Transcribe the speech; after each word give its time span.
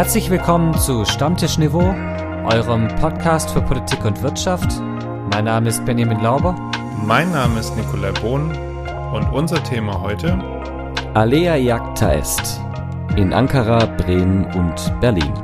Herzlich 0.00 0.30
willkommen 0.30 0.72
zu 0.78 1.04
Stammtischniveau, 1.04 1.94
eurem 2.50 2.88
Podcast 3.02 3.50
für 3.50 3.60
Politik 3.60 4.02
und 4.02 4.22
Wirtschaft. 4.22 4.80
Mein 5.30 5.44
Name 5.44 5.68
ist 5.68 5.84
Benjamin 5.84 6.20
Lauber. 6.20 6.54
Mein 7.04 7.30
Name 7.32 7.60
ist 7.60 7.76
Nikolai 7.76 8.10
Bohn 8.12 8.50
und 9.12 9.30
unser 9.30 9.62
Thema 9.62 10.00
heute 10.00 10.38
Alea 11.12 11.54
Jagdta 11.56 12.14
est 12.14 12.58
in 13.16 13.34
Ankara, 13.34 13.84
Bremen 13.98 14.46
und 14.54 15.00
Berlin. 15.02 15.34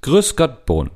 Grüß 0.00 0.36
Gott, 0.36 0.64
Bohn. 0.64 0.90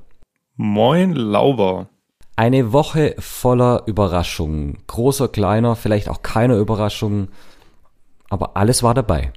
Moin 0.57 1.13
Lauber. 1.13 1.91
Eine 2.41 2.73
Woche 2.73 3.17
voller 3.19 3.83
Überraschungen. 3.85 4.79
Großer, 4.87 5.29
kleiner, 5.29 5.77
vielleicht 5.77 6.09
auch 6.09 6.23
keiner 6.23 6.57
Überraschungen. 6.57 7.29
Aber 8.31 8.57
alles 8.57 8.83
war 8.83 8.95
dabei. 8.95 9.35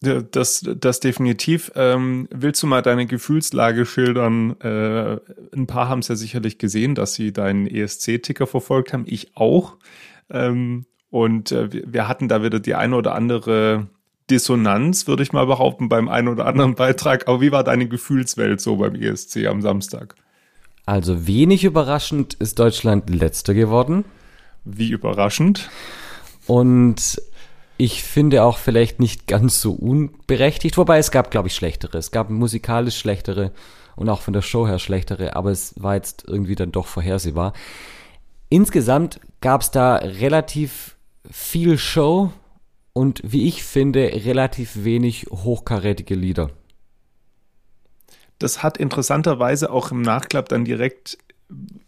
Das, 0.00 0.68
das 0.68 0.98
definitiv. 0.98 1.70
Ähm, 1.76 2.26
willst 2.32 2.60
du 2.60 2.66
mal 2.66 2.82
deine 2.82 3.06
Gefühlslage 3.06 3.86
schildern? 3.86 4.60
Äh, 4.62 5.20
ein 5.54 5.68
paar 5.68 5.88
haben 5.88 6.00
es 6.00 6.08
ja 6.08 6.16
sicherlich 6.16 6.58
gesehen, 6.58 6.96
dass 6.96 7.14
sie 7.14 7.32
deinen 7.32 7.68
ESC-Ticker 7.68 8.48
verfolgt 8.48 8.92
haben. 8.92 9.04
Ich 9.06 9.36
auch. 9.36 9.76
Ähm, 10.28 10.86
und 11.08 11.52
äh, 11.52 11.68
wir 11.70 12.08
hatten 12.08 12.26
da 12.26 12.42
wieder 12.42 12.58
die 12.58 12.74
eine 12.74 12.96
oder 12.96 13.14
andere 13.14 13.86
Dissonanz, 14.28 15.06
würde 15.06 15.22
ich 15.22 15.32
mal 15.32 15.46
behaupten, 15.46 15.88
beim 15.88 16.08
einen 16.08 16.26
oder 16.26 16.46
anderen 16.46 16.74
Beitrag. 16.74 17.28
Aber 17.28 17.40
wie 17.40 17.52
war 17.52 17.62
deine 17.62 17.86
Gefühlswelt 17.86 18.60
so 18.60 18.74
beim 18.74 18.96
ESC 18.96 19.46
am 19.46 19.62
Samstag? 19.62 20.16
Also 20.90 21.28
wenig 21.28 21.62
überraschend 21.62 22.34
ist 22.34 22.58
Deutschland 22.58 23.10
letzter 23.10 23.54
geworden. 23.54 24.04
Wie 24.64 24.90
überraschend. 24.90 25.70
Und 26.48 27.22
ich 27.76 28.02
finde 28.02 28.42
auch 28.42 28.58
vielleicht 28.58 28.98
nicht 28.98 29.28
ganz 29.28 29.60
so 29.60 29.70
unberechtigt, 29.70 30.76
wobei 30.76 30.98
es 30.98 31.12
gab, 31.12 31.30
glaube 31.30 31.46
ich, 31.46 31.54
schlechtere. 31.54 31.96
Es 31.96 32.10
gab 32.10 32.28
musikalisch 32.28 32.98
schlechtere 32.98 33.52
und 33.94 34.08
auch 34.08 34.20
von 34.20 34.32
der 34.32 34.42
Show 34.42 34.66
her 34.66 34.80
schlechtere, 34.80 35.36
aber 35.36 35.52
es 35.52 35.80
war 35.80 35.94
jetzt 35.94 36.24
irgendwie 36.26 36.56
dann 36.56 36.72
doch 36.72 36.88
vorhersehbar. 36.88 37.52
Insgesamt 38.48 39.20
gab 39.40 39.60
es 39.60 39.70
da 39.70 39.94
relativ 39.94 40.96
viel 41.30 41.78
Show 41.78 42.32
und 42.94 43.20
wie 43.22 43.46
ich 43.46 43.62
finde, 43.62 44.10
relativ 44.24 44.82
wenig 44.82 45.26
hochkarätige 45.30 46.16
Lieder. 46.16 46.50
Das 48.40 48.64
hat 48.64 48.78
interessanterweise 48.78 49.70
auch 49.70 49.92
im 49.92 50.02
Nachklapp 50.02 50.48
dann 50.48 50.64
direkt, 50.64 51.18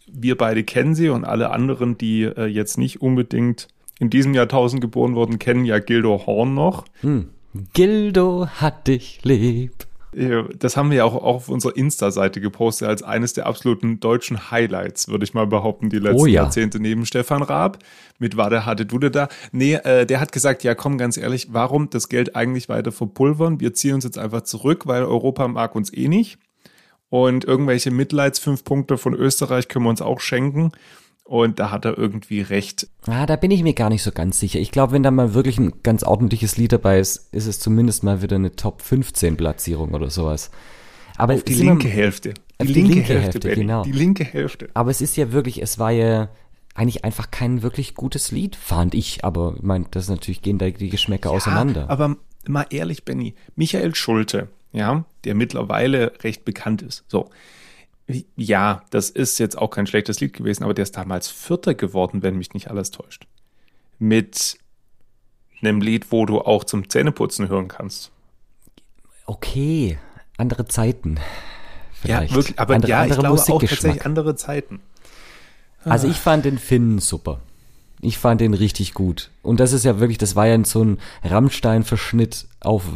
wir 0.07 0.37
beide 0.37 0.63
kennen 0.63 0.95
sie 0.95 1.09
und 1.09 1.25
alle 1.25 1.49
anderen, 1.49 1.97
die 1.97 2.23
äh, 2.23 2.45
jetzt 2.45 2.77
nicht 2.77 3.01
unbedingt 3.01 3.67
in 3.99 4.09
diesem 4.09 4.33
Jahrtausend 4.33 4.79
geboren 4.79 5.15
wurden, 5.15 5.39
kennen 5.39 5.65
ja 5.65 5.79
Gildo 5.79 6.25
Horn 6.25 6.53
noch. 6.53 6.85
Hm. 7.01 7.29
Gildo 7.73 8.47
hat 8.47 8.87
dich 8.87 9.19
lieb. 9.23 9.73
Äh, 10.15 10.43
Das 10.57 10.77
haben 10.77 10.89
wir 10.89 10.97
ja 10.97 11.03
auch 11.05 11.15
auf 11.15 11.49
unserer 11.49 11.75
Insta-Seite 11.75 12.41
gepostet 12.41 12.87
als 12.87 13.03
eines 13.03 13.33
der 13.33 13.45
absoluten 13.45 13.99
deutschen 13.99 14.51
Highlights, 14.51 15.07
würde 15.07 15.23
ich 15.23 15.33
mal 15.33 15.47
behaupten, 15.47 15.89
die 15.89 15.99
letzten 15.99 16.21
Oh 16.21 16.25
ja. 16.25 16.43
Jahrzehnte 16.43 16.79
neben 16.79 17.05
Stefan 17.05 17.41
Raab. 17.41 17.79
Mit 18.19 18.37
war 18.37 18.49
der 18.49 18.65
hatte 18.65 18.85
Dude 18.85 19.11
da. 19.11 19.27
Nee, 19.51 19.75
äh, 19.75 20.05
der 20.05 20.19
hat 20.19 20.31
gesagt, 20.31 20.63
ja 20.63 20.75
komm, 20.75 20.97
ganz 20.97 21.17
ehrlich, 21.17 21.47
warum 21.51 21.89
das 21.89 22.09
Geld 22.09 22.35
eigentlich 22.35 22.69
weiter 22.69 22.91
verpulvern? 22.91 23.59
Wir 23.59 23.73
ziehen 23.73 23.95
uns 23.95 24.03
jetzt 24.03 24.17
einfach 24.17 24.41
zurück, 24.41 24.87
weil 24.87 25.03
Europa 25.03 25.47
mag 25.47 25.75
uns 25.75 25.93
eh 25.93 26.07
nicht. 26.07 26.37
Und 27.09 27.45
irgendwelche 27.45 27.91
Mitleids-fünf 27.91 28.63
Punkte 28.63 28.97
von 28.97 29.13
Österreich 29.13 29.67
können 29.67 29.85
wir 29.85 29.89
uns 29.89 30.01
auch 30.01 30.19
schenken. 30.19 30.71
Und 31.25 31.59
da 31.59 31.71
hat 31.71 31.85
er 31.85 31.97
irgendwie 31.97 32.41
recht. 32.41 32.87
Ah, 33.07 33.25
da 33.25 33.35
bin 33.37 33.49
ich 33.51 33.63
mir 33.63 33.73
gar 33.73 33.89
nicht 33.89 34.03
so 34.03 34.11
ganz 34.11 34.39
sicher. 34.39 34.59
Ich 34.59 34.71
glaube, 34.71 34.91
wenn 34.93 35.03
da 35.03 35.11
mal 35.11 35.33
wirklich 35.33 35.57
ein 35.57 35.73
ganz 35.81 36.03
ordentliches 36.03 36.57
Lied 36.57 36.73
dabei 36.73 36.99
ist, 36.99 37.33
ist 37.33 37.47
es 37.47 37.59
zumindest 37.59 38.03
mal 38.03 38.21
wieder 38.21 38.35
eine 38.35 38.55
Top 38.55 38.81
15 38.81 39.37
Platzierung 39.37 39.93
oder 39.93 40.09
sowas. 40.09 40.51
Aber 41.15 41.33
Auf 41.35 41.43
die 41.43 41.53
linke 41.53 41.87
Hälfte. 41.87 42.33
auf 42.59 42.67
die 42.67 42.73
linke 42.73 43.01
Hälfte, 43.01 43.39
Benny. 43.39 43.55
genau. 43.55 43.83
Die 43.83 43.91
linke 43.91 44.25
Hälfte. 44.25 44.69
Aber 44.73 44.91
es 44.91 44.99
ist 44.99 45.15
ja 45.15 45.31
wirklich, 45.31 45.61
es 45.61 45.79
war 45.79 45.91
ja 45.91 46.29
eigentlich 46.75 47.05
einfach 47.05 47.29
kein 47.31 47.61
wirklich 47.61 47.93
gutes 47.95 48.31
Lied, 48.31 48.55
fand 48.55 48.93
ich. 48.93 49.23
Aber 49.23 49.53
ich 49.55 49.63
meine, 49.63 49.85
das 49.91 50.05
ist 50.05 50.09
natürlich 50.09 50.41
gehen 50.41 50.57
da 50.57 50.69
die 50.69 50.89
Geschmäcker 50.89 51.31
auseinander. 51.31 51.81
Ja, 51.81 51.89
aber 51.89 52.17
mal 52.47 52.65
ehrlich, 52.69 53.05
Benny, 53.05 53.35
Michael 53.55 53.95
Schulte, 53.95 54.49
ja, 54.73 55.05
der 55.23 55.35
mittlerweile 55.35 56.11
recht 56.23 56.43
bekannt 56.45 56.81
ist. 56.81 57.05
So. 57.07 57.29
Ja, 58.35 58.83
das 58.89 59.09
ist 59.09 59.39
jetzt 59.39 59.57
auch 59.57 59.69
kein 59.69 59.87
schlechtes 59.87 60.19
Lied 60.19 60.33
gewesen, 60.33 60.63
aber 60.63 60.73
der 60.73 60.83
ist 60.83 60.97
damals 60.97 61.29
Vierter 61.29 61.73
geworden, 61.73 62.21
wenn 62.21 62.37
mich 62.37 62.53
nicht 62.53 62.69
alles 62.69 62.91
täuscht. 62.91 63.27
Mit 63.97 64.57
einem 65.61 65.79
Lied, 65.79 66.11
wo 66.11 66.25
du 66.25 66.41
auch 66.41 66.65
zum 66.65 66.89
Zähneputzen 66.89 67.47
hören 67.47 67.69
kannst. 67.69 68.11
okay, 69.25 69.97
andere 70.37 70.65
Zeiten. 70.65 71.19
Vielleicht. 71.93 72.31
Ja, 72.31 72.35
wirklich, 72.35 72.59
aber 72.59 72.75
andere, 72.75 72.91
ja, 72.91 72.97
ich 73.05 73.11
andere 73.13 73.19
glaube 73.21 73.41
auch 73.41 73.61
tatsächlich 73.61 74.05
andere 74.05 74.35
Zeiten. 74.35 74.81
Also 75.85 76.07
ich 76.07 76.17
fand 76.17 76.45
den 76.45 76.57
Finn 76.57 76.99
super. 76.99 77.39
Ich 78.01 78.17
fand 78.17 78.41
den 78.41 78.53
richtig 78.53 78.93
gut. 78.93 79.31
Und 79.41 79.59
das 79.59 79.71
ist 79.71 79.85
ja 79.85 79.99
wirklich, 79.99 80.17
das 80.17 80.35
war 80.35 80.47
ja 80.47 80.63
so 80.65 80.83
ein 80.83 80.99
Rammstein-Verschnitt 81.23 82.47
auf 82.59 82.93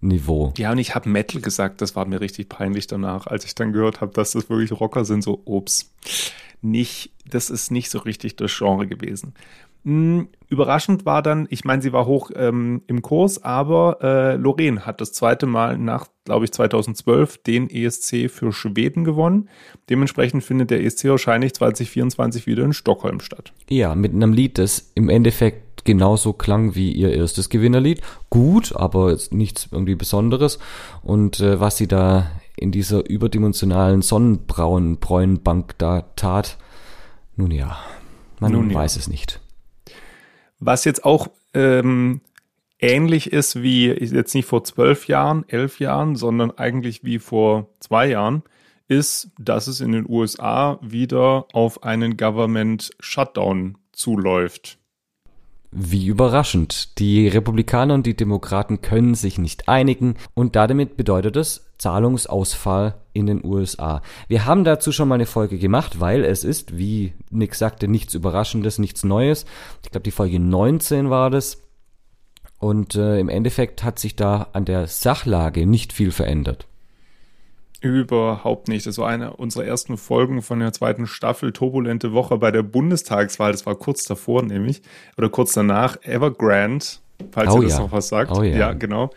Vasen-Niveau. 0.00 0.52
Ja, 0.56 0.72
und 0.72 0.78
ich 0.78 0.94
habe 0.94 1.08
Metal 1.08 1.40
gesagt, 1.40 1.80
das 1.80 1.96
war 1.96 2.06
mir 2.06 2.20
richtig 2.20 2.48
peinlich 2.48 2.86
danach, 2.86 3.26
als 3.26 3.44
ich 3.44 3.54
dann 3.54 3.72
gehört 3.72 4.00
habe, 4.00 4.12
dass 4.12 4.32
das 4.32 4.50
wirklich 4.50 4.72
Rocker 4.72 5.04
sind, 5.04 5.22
so 5.22 5.42
ups. 5.44 5.92
Nicht, 6.62 7.12
das 7.26 7.50
ist 7.50 7.70
nicht 7.70 7.90
so 7.90 8.00
richtig 8.00 8.36
das 8.36 8.56
Genre 8.56 8.86
gewesen. 8.86 9.34
Hm, 9.84 10.28
überraschend 10.50 11.06
war 11.06 11.22
dann, 11.22 11.46
ich 11.48 11.64
meine, 11.64 11.80
sie 11.80 11.92
war 11.94 12.04
hoch 12.04 12.30
ähm, 12.34 12.82
im 12.86 13.00
Kurs, 13.00 13.42
aber 13.42 13.98
äh, 14.02 14.36
Lorraine 14.36 14.84
hat 14.84 15.00
das 15.00 15.12
zweite 15.12 15.46
Mal 15.46 15.78
nach, 15.78 16.08
glaube 16.26 16.44
ich, 16.44 16.52
2012 16.52 17.38
den 17.38 17.70
ESC 17.70 18.30
für 18.30 18.52
Schweden 18.52 19.04
gewonnen. 19.04 19.48
Dementsprechend 19.88 20.44
findet 20.44 20.70
der 20.70 20.84
ESC 20.84 21.04
wahrscheinlich 21.04 21.54
2024 21.54 22.46
wieder 22.46 22.64
in 22.64 22.74
Stockholm 22.74 23.20
statt. 23.20 23.54
Ja, 23.70 23.94
mit 23.94 24.12
einem 24.12 24.34
Lied, 24.34 24.58
das 24.58 24.92
im 24.94 25.08
Endeffekt 25.08 25.69
genauso 25.84 26.32
klang 26.32 26.74
wie 26.74 26.92
ihr 26.92 27.12
erstes 27.12 27.48
Gewinnerlied. 27.48 28.00
Gut, 28.28 28.74
aber 28.74 29.16
nichts 29.30 29.68
irgendwie 29.70 29.94
Besonderes. 29.94 30.58
Und 31.02 31.40
äh, 31.40 31.60
was 31.60 31.76
sie 31.76 31.88
da 31.88 32.30
in 32.56 32.72
dieser 32.72 33.08
überdimensionalen 33.08 34.02
Sonnenbrauen-Bräunbank 34.02 35.78
da 35.78 36.02
tat, 36.16 36.58
nun 37.36 37.50
ja, 37.50 37.78
man 38.38 38.52
Nun 38.52 38.70
ja. 38.70 38.76
weiß 38.76 38.96
es 38.96 39.08
nicht. 39.08 39.40
Was 40.58 40.84
jetzt 40.84 41.04
auch 41.04 41.28
ähm, 41.54 42.20
ähnlich 42.78 43.32
ist 43.32 43.62
wie 43.62 43.86
jetzt 43.88 44.34
nicht 44.34 44.46
vor 44.46 44.64
zwölf 44.64 45.06
Jahren, 45.08 45.44
elf 45.48 45.80
Jahren, 45.80 46.16
sondern 46.16 46.50
eigentlich 46.50 47.04
wie 47.04 47.18
vor 47.18 47.68
zwei 47.80 48.08
Jahren, 48.08 48.42
ist, 48.88 49.30
dass 49.38 49.68
es 49.68 49.80
in 49.80 49.92
den 49.92 50.08
USA 50.08 50.78
wieder 50.82 51.46
auf 51.52 51.84
einen 51.84 52.16
Government 52.16 52.90
Shutdown 52.98 53.78
zuläuft. 53.92 54.79
Wie 55.72 56.06
überraschend. 56.06 56.98
Die 56.98 57.28
Republikaner 57.28 57.94
und 57.94 58.04
die 58.04 58.16
Demokraten 58.16 58.80
können 58.80 59.14
sich 59.14 59.38
nicht 59.38 59.68
einigen 59.68 60.16
und 60.34 60.56
damit 60.56 60.96
bedeutet 60.96 61.36
es 61.36 61.70
Zahlungsausfall 61.78 62.96
in 63.12 63.26
den 63.26 63.44
USA. 63.44 64.02
Wir 64.28 64.46
haben 64.46 64.64
dazu 64.64 64.90
schon 64.90 65.08
mal 65.08 65.14
eine 65.14 65.26
Folge 65.26 65.58
gemacht, 65.58 66.00
weil 66.00 66.24
es 66.24 66.44
ist, 66.44 66.76
wie 66.76 67.14
Nick 67.30 67.54
sagte, 67.54 67.88
nichts 67.88 68.14
Überraschendes, 68.14 68.78
nichts 68.78 69.04
Neues. 69.04 69.46
Ich 69.82 69.90
glaube, 69.90 70.04
die 70.04 70.10
Folge 70.10 70.40
19 70.40 71.08
war 71.08 71.30
das. 71.30 71.62
Und 72.58 72.94
äh, 72.96 73.18
im 73.18 73.28
Endeffekt 73.28 73.82
hat 73.84 73.98
sich 73.98 74.16
da 74.16 74.48
an 74.52 74.66
der 74.66 74.86
Sachlage 74.86 75.66
nicht 75.66 75.92
viel 75.92 76.10
verändert. 76.10 76.66
Überhaupt 77.80 78.68
nicht. 78.68 78.86
Das 78.86 78.98
war 78.98 79.08
eine 79.08 79.34
unserer 79.36 79.64
ersten 79.64 79.96
Folgen 79.96 80.42
von 80.42 80.60
der 80.60 80.72
zweiten 80.72 81.06
Staffel 81.06 81.52
Turbulente 81.52 82.12
Woche 82.12 82.36
bei 82.36 82.50
der 82.50 82.62
Bundestagswahl. 82.62 83.52
Das 83.52 83.64
war 83.64 83.74
kurz 83.74 84.04
davor 84.04 84.42
nämlich 84.42 84.82
oder 85.16 85.30
kurz 85.30 85.54
danach. 85.54 85.96
Evergrande, 86.02 86.84
falls 87.32 87.52
Oh 87.52 87.56
ihr 87.56 87.62
das 87.62 87.72
ja. 87.72 87.80
noch 87.80 87.92
was 87.92 88.08
sagt. 88.08 88.32
Oh 88.32 88.42
ja. 88.42 88.56
ja, 88.56 88.72
genau. 88.74 89.10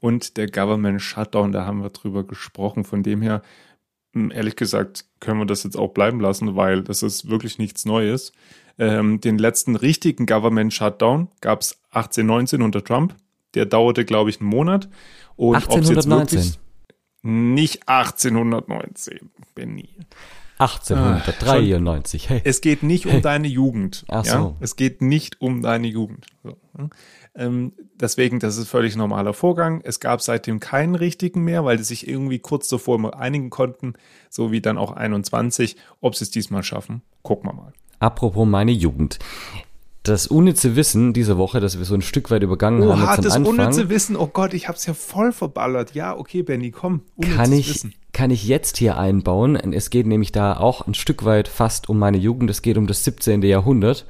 Und 0.00 0.38
der 0.38 0.46
Government 0.46 1.02
Shutdown, 1.02 1.52
da 1.52 1.66
haben 1.66 1.82
wir 1.82 1.90
drüber 1.90 2.24
gesprochen. 2.24 2.84
Von 2.84 3.02
dem 3.02 3.20
her, 3.20 3.42
mh, 4.14 4.34
ehrlich 4.34 4.56
gesagt, 4.56 5.04
können 5.20 5.38
wir 5.38 5.46
das 5.46 5.64
jetzt 5.64 5.76
auch 5.76 5.88
bleiben 5.88 6.20
lassen, 6.20 6.56
weil 6.56 6.82
das 6.82 7.02
ist 7.02 7.28
wirklich 7.28 7.58
nichts 7.58 7.84
Neues. 7.84 8.32
Ähm, 8.78 9.20
den 9.20 9.36
letzten 9.36 9.76
richtigen 9.76 10.24
Government 10.24 10.72
Shutdown 10.72 11.28
gab 11.42 11.60
es 11.60 11.82
1819 11.90 12.62
unter 12.62 12.82
Trump. 12.82 13.14
Der 13.54 13.66
dauerte, 13.66 14.06
glaube 14.06 14.30
ich, 14.30 14.40
einen 14.40 14.48
Monat. 14.48 14.88
Und 15.36 15.56
ob's 15.56 15.74
jetzt 15.88 16.06
1819. 16.06 16.65
nicht 17.26 17.88
1819, 17.88 19.30
Benny. 19.54 19.88
1893. 20.58 22.30
Hey. 22.30 22.40
Es 22.44 22.62
geht 22.62 22.82
nicht 22.82 23.06
um 23.06 23.20
deine 23.20 23.46
Jugend. 23.46 24.04
Ach 24.08 24.24
ja? 24.24 24.32
so. 24.32 24.56
Es 24.60 24.76
geht 24.76 25.02
nicht 25.02 25.40
um 25.42 25.60
deine 25.60 25.86
Jugend. 25.86 26.26
So, 26.42 26.56
hm? 26.76 26.90
ähm, 27.34 27.72
deswegen, 28.00 28.40
das 28.40 28.56
ist 28.56 28.68
völlig 28.68 28.96
normaler 28.96 29.34
Vorgang. 29.34 29.82
Es 29.84 30.00
gab 30.00 30.22
seitdem 30.22 30.58
keinen 30.58 30.94
richtigen 30.94 31.44
mehr, 31.44 31.64
weil 31.64 31.76
die 31.76 31.82
sich 31.82 32.08
irgendwie 32.08 32.38
kurz 32.38 32.68
davor 32.68 32.96
immer 32.96 33.18
einigen 33.18 33.50
konnten, 33.50 33.94
so 34.30 34.50
wie 34.50 34.62
dann 34.62 34.78
auch 34.78 34.92
21. 34.92 35.76
Ob 36.00 36.14
sie 36.14 36.24
es 36.24 36.30
diesmal 36.30 36.62
schaffen, 36.62 37.02
gucken 37.22 37.50
wir 37.50 37.54
mal. 37.54 37.72
Apropos 37.98 38.46
meine 38.46 38.72
Jugend. 38.72 39.18
Das 40.08 40.26
unnütze 40.26 40.76
Wissen 40.76 41.12
dieser 41.12 41.38
Woche, 41.38 41.60
das 41.60 41.78
wir 41.78 41.84
so 41.84 41.94
ein 41.94 42.02
Stück 42.02 42.30
weit 42.30 42.42
übergangen 42.42 42.82
Oha, 42.82 42.98
haben 42.98 43.00
jetzt 43.00 43.18
am 43.18 43.24
das 43.24 43.36
Anfang, 43.36 43.52
unnütze 43.52 43.88
Wissen. 43.88 44.16
Oh 44.16 44.26
Gott, 44.26 44.54
ich 44.54 44.68
hab's 44.68 44.86
ja 44.86 44.94
voll 44.94 45.32
verballert. 45.32 45.94
Ja, 45.94 46.16
okay, 46.16 46.42
Benny, 46.42 46.70
komm. 46.70 47.02
Unnützes 47.16 47.36
kann 47.36 47.52
ich, 47.52 47.68
Wissen. 47.74 47.94
kann 48.12 48.30
ich 48.30 48.46
jetzt 48.46 48.76
hier 48.76 48.98
einbauen. 48.98 49.56
Es 49.72 49.90
geht 49.90 50.06
nämlich 50.06 50.32
da 50.32 50.56
auch 50.56 50.86
ein 50.86 50.94
Stück 50.94 51.24
weit 51.24 51.48
fast 51.48 51.88
um 51.88 51.98
meine 51.98 52.18
Jugend. 52.18 52.50
Es 52.50 52.62
geht 52.62 52.78
um 52.78 52.86
das 52.86 53.04
17. 53.04 53.42
Jahrhundert. 53.42 54.06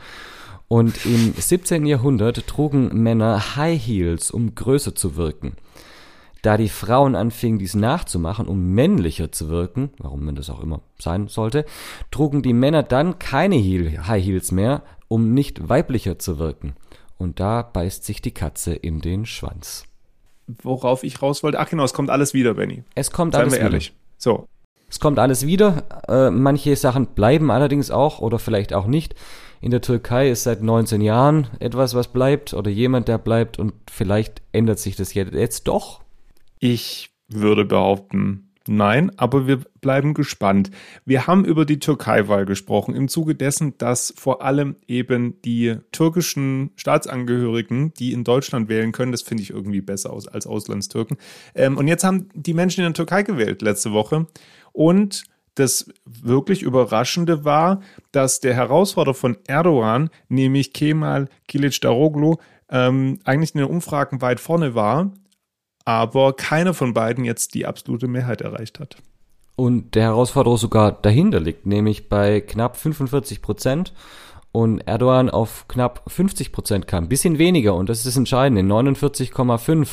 Und 0.69 1.07
im 1.07 1.33
17. 1.37 1.87
Jahrhundert 1.87 2.47
trugen 2.47 3.03
Männer 3.03 3.57
High 3.57 3.81
Heels, 3.81 4.31
um 4.31 4.55
größer 4.55 4.95
zu 4.95 5.17
wirken. 5.17 5.53
Da 6.43 6.57
die 6.57 6.69
Frauen 6.69 7.17
anfingen, 7.17 7.59
dies 7.59 7.75
nachzumachen, 7.75 8.47
um 8.47 8.73
männlicher 8.73 9.33
zu 9.33 9.49
wirken, 9.49 9.91
warum 9.99 10.25
man 10.25 10.37
das 10.37 10.51
auch 10.51 10.63
immer 10.63 10.81
sein 10.99 11.29
sollte, 11.29 11.65
trugen 12.11 12.43
die 12.43 12.53
Männer 12.53 12.83
dann 12.83 13.19
keine 13.19 13.57
Heel, 13.57 14.07
High 14.07 14.25
Heels 14.25 14.53
mehr, 14.53 14.83
um 15.09 15.35
nicht 15.35 15.69
weiblicher 15.69 16.19
zu 16.19 16.39
wirken. 16.39 16.75
Und 17.19 17.41
da 17.41 17.63
beißt 17.63 18.05
sich 18.05 18.21
die 18.21 18.33
Katze 18.33 18.75
in 18.75 19.01
den 19.01 19.27
Schwanz. 19.27 19.85
Worauf 20.47 21.03
ich 21.03 21.23
raus 21.23 21.43
wollte. 21.43 21.59
Ach 21.59 21.69
genau, 21.69 21.85
es 21.85 21.95
kommt 21.95 22.11
alles 22.11 22.35
wieder, 22.35 22.55
Benny. 22.55 22.85
Es 22.95 23.11
kommt 23.11 23.33
Seien 23.35 23.43
alles 23.43 23.55
wir 23.55 23.59
wieder. 23.59 23.67
ehrlich. 23.67 23.93
So. 24.19 24.47
Es 24.89 25.01
kommt 25.01 25.19
alles 25.19 25.47
wieder. 25.47 25.85
Äh, 26.09 26.31
manche 26.31 26.77
Sachen 26.77 27.07
bleiben 27.09 27.51
allerdings 27.51 27.91
auch 27.91 28.21
oder 28.21 28.39
vielleicht 28.39 28.73
auch 28.73 28.87
nicht. 28.87 29.15
In 29.61 29.71
der 29.71 29.81
Türkei 29.81 30.31
ist 30.31 30.45
seit 30.45 30.63
19 30.63 31.01
Jahren 31.01 31.49
etwas, 31.59 31.95
was 31.95 32.09
bleibt 32.09 32.55
oder 32.55 32.71
jemand, 32.71 33.09
der 33.09 33.19
bleibt 33.19 33.59
und 33.59 33.73
vielleicht 33.91 34.43
ändert 34.53 34.79
sich 34.79 34.95
das 34.95 35.15
jetzt, 35.15 35.33
jetzt 35.33 35.67
doch. 35.67 36.03
Ich 36.61 37.11
würde 37.29 37.65
behaupten, 37.65 38.46
nein, 38.69 39.11
aber 39.17 39.47
wir 39.47 39.61
bleiben 39.81 40.15
gespannt. 40.15 40.71
Wir 41.05 41.27
haben 41.27 41.45
über 41.45 41.65
die 41.65 41.79
Türkei-Wahl 41.79 42.47
gesprochen, 42.47 42.95
im 42.95 43.09
Zuge 43.09 43.35
dessen, 43.35 43.77
dass 43.79 44.15
vor 44.17 44.43
allem 44.43 44.77
eben 44.87 45.41
die 45.43 45.77
türkischen 45.93 46.71
Staatsangehörigen, 46.77 47.95
die 47.95 48.13
in 48.13 48.25
Deutschland 48.25 48.69
wählen 48.69 48.93
können, 48.93 49.13
das 49.13 49.23
finde 49.23 49.43
ich 49.43 49.51
irgendwie 49.51 49.81
besser 49.81 50.13
aus 50.13 50.29
als 50.29 50.47
Auslandstürken. 50.47 51.17
Ähm, 51.55 51.77
und 51.77 51.89
jetzt 51.89 52.05
haben 52.05 52.29
die 52.35 52.55
Menschen 52.55 52.81
in 52.81 52.87
der 52.87 52.95
Türkei 52.95 53.23
gewählt 53.23 53.63
letzte 53.63 53.93
Woche. 53.93 54.27
Und 54.73 55.25
das 55.57 55.89
wirklich 56.05 56.63
Überraschende 56.63 57.45
war, 57.45 57.81
dass 58.13 58.41
der 58.41 58.55
Herausforderer 58.55 59.15
von 59.15 59.39
Erdogan, 59.47 60.11
nämlich 60.29 60.73
Kemal 60.73 61.29
Kılıçdaroğlu, 61.49 62.39
ähm, 62.71 63.19
eigentlich 63.25 63.55
in 63.55 63.61
den 63.61 63.71
Umfragen 63.71 64.21
weit 64.21 64.41
vorne 64.41 64.75
war, 64.75 65.13
aber 65.87 66.35
keiner 66.35 66.75
von 66.75 66.93
beiden 66.93 67.25
jetzt 67.25 67.55
die 67.55 67.65
absolute 67.65 68.09
Mehrheit 68.09 68.43
erreicht 68.43 68.81
hat. 68.81 68.97
Und 69.55 69.95
der 69.95 70.03
Herausforderer 70.03 70.59
sogar 70.59 70.93
dahinter 70.93 71.41
liegt, 71.41 71.65
nämlich 71.65 72.11
bei 72.11 72.43
knapp 72.43 72.77
45 72.77 73.41
Prozent 73.41 73.95
und 74.53 74.81
Erdogan 74.81 75.31
auf 75.31 75.67
knapp 75.69 76.03
50 76.09 76.53
Prozent 76.53 76.87
kam. 76.87 77.09
Bisschen 77.09 77.39
weniger 77.39 77.75
und 77.75 77.89
das 77.89 77.99
ist 77.99 78.07
das 78.07 78.17
Entscheidende, 78.17 78.63
49,5. 78.63 79.89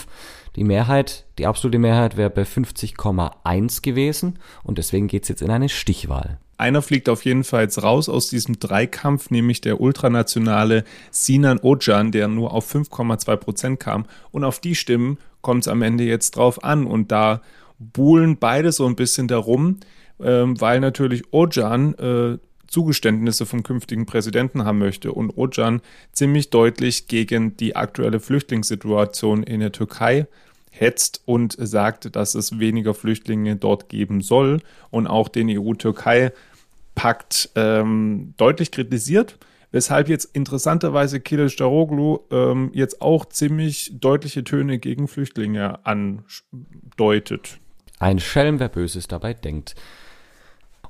Die 0.56 0.64
Mehrheit, 0.64 1.26
die 1.38 1.46
absolute 1.46 1.80
Mehrheit 1.80 2.18
wäre 2.18 2.30
bei 2.30 2.44
50,1 2.44 3.82
gewesen 3.82 4.40
und 4.64 4.78
deswegen 4.78 5.08
geht's 5.08 5.30
jetzt 5.30 5.42
in 5.42 5.52
eine 5.52 5.70
Stichwahl. 5.70 6.40
Einer 6.58 6.82
fliegt 6.82 7.10
auf 7.10 7.26
jeden 7.26 7.44
Fall 7.44 7.64
jetzt 7.64 7.82
raus 7.82 8.10
aus 8.10 8.30
diesem 8.30 8.60
Dreikampf, 8.60 9.32
nämlich 9.32 9.62
der 9.62 9.82
ultranationale 9.82 10.84
Sinan 11.12 11.60
Ocan, 11.60 12.12
der 12.12 12.28
nur 12.28 12.54
auf 12.54 12.74
5,2 12.74 13.36
Prozent 13.38 13.80
kam. 13.80 14.06
Und 14.32 14.44
auf 14.44 14.60
die 14.60 14.76
Stimmen 14.76 15.18
kommt 15.44 15.66
es 15.66 15.68
am 15.68 15.84
Ende 15.84 16.06
jetzt 16.06 16.38
drauf 16.38 16.64
an. 16.64 16.88
Und 16.88 17.12
da 17.12 17.44
buhlen 17.78 18.38
beide 18.38 18.72
so 18.72 18.88
ein 18.88 18.96
bisschen 18.96 19.28
darum, 19.28 19.80
ähm, 20.20 20.60
weil 20.60 20.80
natürlich 20.80 21.32
Ocan 21.32 21.94
äh, 21.96 22.40
Zugeständnisse 22.68 23.46
vom 23.46 23.62
künftigen 23.62 24.08
Präsidenten 24.08 24.66
haben 24.66 24.80
möchte 24.80 25.12
und 25.12 25.38
Ocan 25.38 25.82
ziemlich 26.12 26.50
deutlich 26.50 27.08
gegen 27.08 27.56
die 27.56 27.76
aktuelle 27.76 28.20
Flüchtlingssituation 28.20 29.44
in 29.44 29.60
der 29.60 29.72
Türkei 29.72 30.26
hetzt 30.72 31.22
und 31.26 31.56
sagt, 31.60 32.16
dass 32.16 32.34
es 32.34 32.58
weniger 32.58 32.96
Flüchtlinge 32.96 33.58
dort 33.58 33.90
geben 33.90 34.22
soll 34.22 34.60
und 34.90 35.06
auch 35.06 35.30
den 35.30 35.52
EU-Türkei-Pakt 35.52 37.52
ähm, 37.56 38.34
deutlich 38.38 38.72
kritisiert, 38.72 39.38
weshalb 39.74 40.08
jetzt 40.08 40.30
interessanterweise 40.34 41.18
Kılıçdaroğlu 41.18 42.22
ähm, 42.32 42.72
jetzt 42.74 43.02
auch 43.02 43.26
ziemlich 43.26 43.92
deutliche 44.00 44.46
Töne 44.46 44.80
gegen 44.80 45.10
Flüchtlinge 45.10 45.80
andeutet. 45.86 47.58
Ein 48.00 48.20
Schelm, 48.20 48.60
wer 48.60 48.70
Böses 48.70 49.08
dabei 49.10 49.34
denkt. 49.34 49.76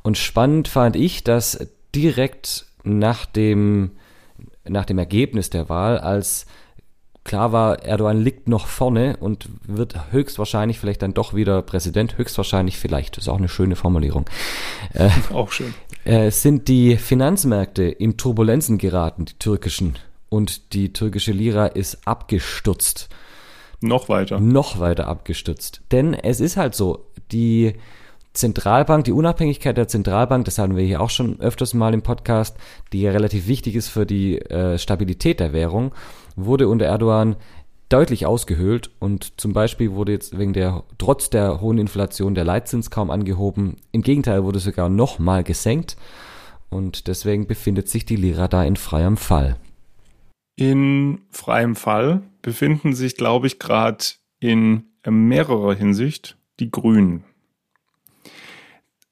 Und 0.04 0.18
spannend 0.18 0.68
fand 0.68 0.96
ich, 0.96 1.24
dass 1.24 1.68
direkt 1.96 2.66
nach 2.84 3.26
dem, 3.26 3.92
nach 4.68 4.86
dem 4.86 4.98
Ergebnis 4.98 5.50
der 5.50 5.70
Wahl, 5.70 5.98
als 5.98 6.46
klar 7.24 7.52
war, 7.54 7.84
Erdogan 7.84 8.22
liegt 8.22 8.50
noch 8.50 8.68
vorne 8.68 9.18
und 9.18 9.48
wird 9.66 10.12
höchstwahrscheinlich 10.12 10.80
vielleicht 10.80 11.02
dann 11.02 11.14
doch 11.14 11.34
wieder 11.34 11.62
Präsident, 11.62 12.18
höchstwahrscheinlich 12.18 12.78
vielleicht, 12.78 13.16
das 13.16 13.26
ist 13.26 13.30
auch 13.30 13.38
eine 13.38 13.48
schöne 13.48 13.76
Formulierung, 13.76 14.26
äh, 14.94 15.10
Auch 15.32 15.52
schön. 15.52 15.74
Äh, 16.06 16.32
sind 16.32 16.68
die 16.68 16.98
Finanzmärkte 16.98 17.84
in 17.84 18.18
Turbulenzen 18.18 18.78
geraten, 18.78 19.26
die 19.26 19.38
türkischen. 19.40 19.98
Und 20.30 20.74
die 20.74 20.94
türkische 20.94 21.32
Lira 21.32 21.68
ist 21.68 22.08
abgestürzt 22.08 23.10
Noch 23.82 24.10
weiter. 24.10 24.40
noch 24.40 24.80
weiter 24.80 25.08
abgestürzt. 25.08 25.82
Denn 25.92 26.14
es 26.14 26.40
ist 26.40 26.58
halt 26.58 26.74
so, 26.74 27.06
die 27.32 27.74
Zentralbank, 28.34 29.06
die 29.06 29.12
Unabhängigkeit 29.12 29.78
der 29.78 29.88
Zentralbank, 29.88 30.46
das 30.46 30.58
hatten 30.58 30.76
wir 30.76 30.84
hier 30.84 31.02
auch 31.02 31.12
schon 31.12 31.40
öfters 31.40 31.76
mal 31.76 31.94
im 31.94 32.02
Podcast, 32.02 32.58
die 32.92 33.02
ja 33.02 33.12
relativ 33.12 33.48
wichtig 33.48 33.76
ist 33.76 33.90
für 33.90 34.08
die 34.08 34.40
äh, 34.40 34.80
Stabilität 34.80 35.40
der 35.40 35.54
Währung, 35.54 35.94
wurde 36.36 36.68
unter 36.68 36.86
Erdogan 36.86 37.36
deutlich 37.94 38.26
ausgehöhlt 38.26 38.90
und 38.98 39.40
zum 39.40 39.54
Beispiel 39.54 39.92
wurde 39.92 40.14
jetzt 40.14 40.38
wegen 40.40 40.54
der, 40.54 40.84
trotz 40.98 41.30
der 41.30 41.62
hohen 41.62 41.78
Inflation 41.78 42.34
der 42.34 42.44
Leitzins 42.44 42.90
kaum 42.90 43.12
angehoben. 43.12 43.78
Im 43.92 44.02
Gegenteil 44.02 44.44
wurde 44.44 44.58
sogar 44.58 44.90
nochmal 44.90 45.44
gesenkt 45.44 45.96
und 46.72 47.08
deswegen 47.08 47.46
befindet 47.46 47.88
sich 47.90 48.04
die 48.04 48.16
Lira 48.16 48.48
da 48.48 48.64
in 48.64 48.78
freiem 48.78 49.16
Fall. 49.16 49.58
In 50.56 51.22
freiem 51.30 51.76
Fall 51.76 52.24
befinden 52.42 52.96
sich, 52.96 53.16
glaube 53.16 53.46
ich, 53.46 53.60
gerade 53.60 54.04
in 54.40 54.86
mehrerer 55.08 55.76
Hinsicht 55.76 56.36
die 56.60 56.72
Grünen. 56.72 57.24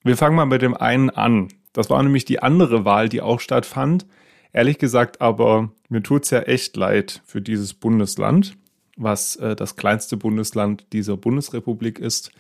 Wir 0.04 0.18
fangen 0.18 0.36
mal 0.36 0.46
mit 0.46 0.64
dem 0.64 0.76
einen 0.76 1.12
an. 1.12 1.50
Das 1.72 1.92
war 1.92 2.02
nämlich 2.02 2.26
die 2.26 2.42
andere 2.42 2.84
Wahl, 2.84 3.10
die 3.10 3.22
auch 3.22 3.40
stattfand. 3.40 4.08
Ehrlich 4.54 4.80
gesagt, 4.80 5.22
aber 5.22 5.72
mir 5.88 6.02
tut's 6.02 6.32
ja 6.32 6.40
echt 6.40 6.76
leid 6.76 7.22
für 7.26 7.42
dieses 7.42 7.76
Bundesland, 7.76 8.58
was 8.98 9.36
äh, 9.38 9.56
das 9.56 9.76
kleinste 9.76 10.18
Bundesland 10.18 10.86
dieser 10.94 11.18
Bundesrepublik 11.18 12.00
ist. 12.00 12.32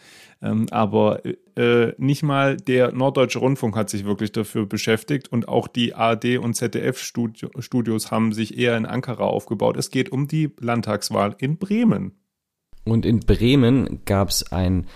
Ähm, 0.42 0.68
aber 0.72 1.22
äh, 1.56 1.94
nicht 1.98 2.24
mal 2.24 2.58
der 2.58 2.92
Norddeutsche 2.92 3.40
Rundfunk 3.40 3.76
hat 3.76 3.90
sich 3.90 4.06
wirklich 4.06 4.32
dafür 4.32 4.66
beschäftigt 4.66 5.32
und 5.32 5.48
auch 5.48 5.68
die 5.68 5.94
ARD 5.94 6.38
und 6.38 6.56
ZDF-Studios 6.56 8.12
haben 8.12 8.34
sich 8.34 8.58
eher 8.58 8.76
in 8.78 8.86
Ankara 8.86 9.26
aufgebaut. 9.26 9.78
Es 9.78 9.92
geht 9.92 10.12
um 10.12 10.28
die 10.28 10.52
Landtagswahl 10.60 11.36
in 11.40 11.58
Bremen. 11.58 12.14
Und 12.84 13.06
in 13.06 13.20
Bremen 13.20 14.02
gab 14.06 14.30
es 14.30 14.52
ein 14.52 14.88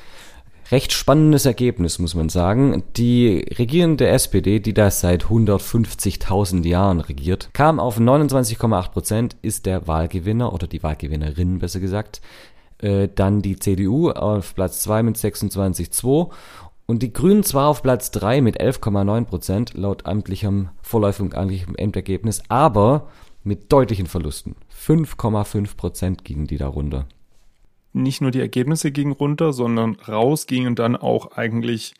recht 0.71 0.93
spannendes 0.93 1.45
Ergebnis, 1.45 1.99
muss 1.99 2.15
man 2.15 2.29
sagen. 2.29 2.83
Die 2.97 3.45
regierende 3.57 4.07
SPD, 4.07 4.59
die 4.59 4.73
da 4.73 4.89
seit 4.89 5.25
150.000 5.25 6.65
Jahren 6.65 7.01
regiert, 7.01 7.49
kam 7.53 7.79
auf 7.79 7.99
29,8 7.99 8.91
Prozent, 8.91 9.37
ist 9.41 9.65
der 9.65 9.87
Wahlgewinner 9.87 10.53
oder 10.53 10.67
die 10.67 10.83
Wahlgewinnerin 10.83 11.59
besser 11.59 11.79
gesagt. 11.79 12.21
Äh, 12.79 13.09
dann 13.13 13.41
die 13.41 13.57
CDU 13.57 14.09
auf 14.09 14.55
Platz 14.55 14.81
2 14.81 15.03
mit 15.03 15.17
26,2 15.17 16.29
und 16.87 17.01
die 17.01 17.13
Grünen 17.13 17.43
zwar 17.43 17.69
auf 17.69 17.81
Platz 17.81 18.11
3 18.11 18.41
mit 18.41 18.59
11,9 18.59 19.25
Prozent 19.25 19.73
laut 19.75 20.05
amtlichem 20.05 20.69
vorläufigem 20.81 21.33
amtlichem 21.33 21.75
Endergebnis, 21.75 22.43
aber 22.49 23.07
mit 23.43 23.71
deutlichen 23.71 24.07
Verlusten. 24.07 24.55
5,5 24.75 25.77
Prozent 25.77 26.25
gingen 26.25 26.47
die 26.47 26.57
da 26.57 26.67
runter 26.67 27.07
nicht 27.95 28.21
nur 28.21 28.31
die 28.31 28.39
Ergebnisse 28.39 28.91
gingen 28.91 29.13
runter, 29.13 29.53
sondern 29.53 29.95
raus 30.07 30.47
gingen 30.47 30.75
dann 30.75 30.95
auch 30.95 31.31
eigentlich 31.31 31.93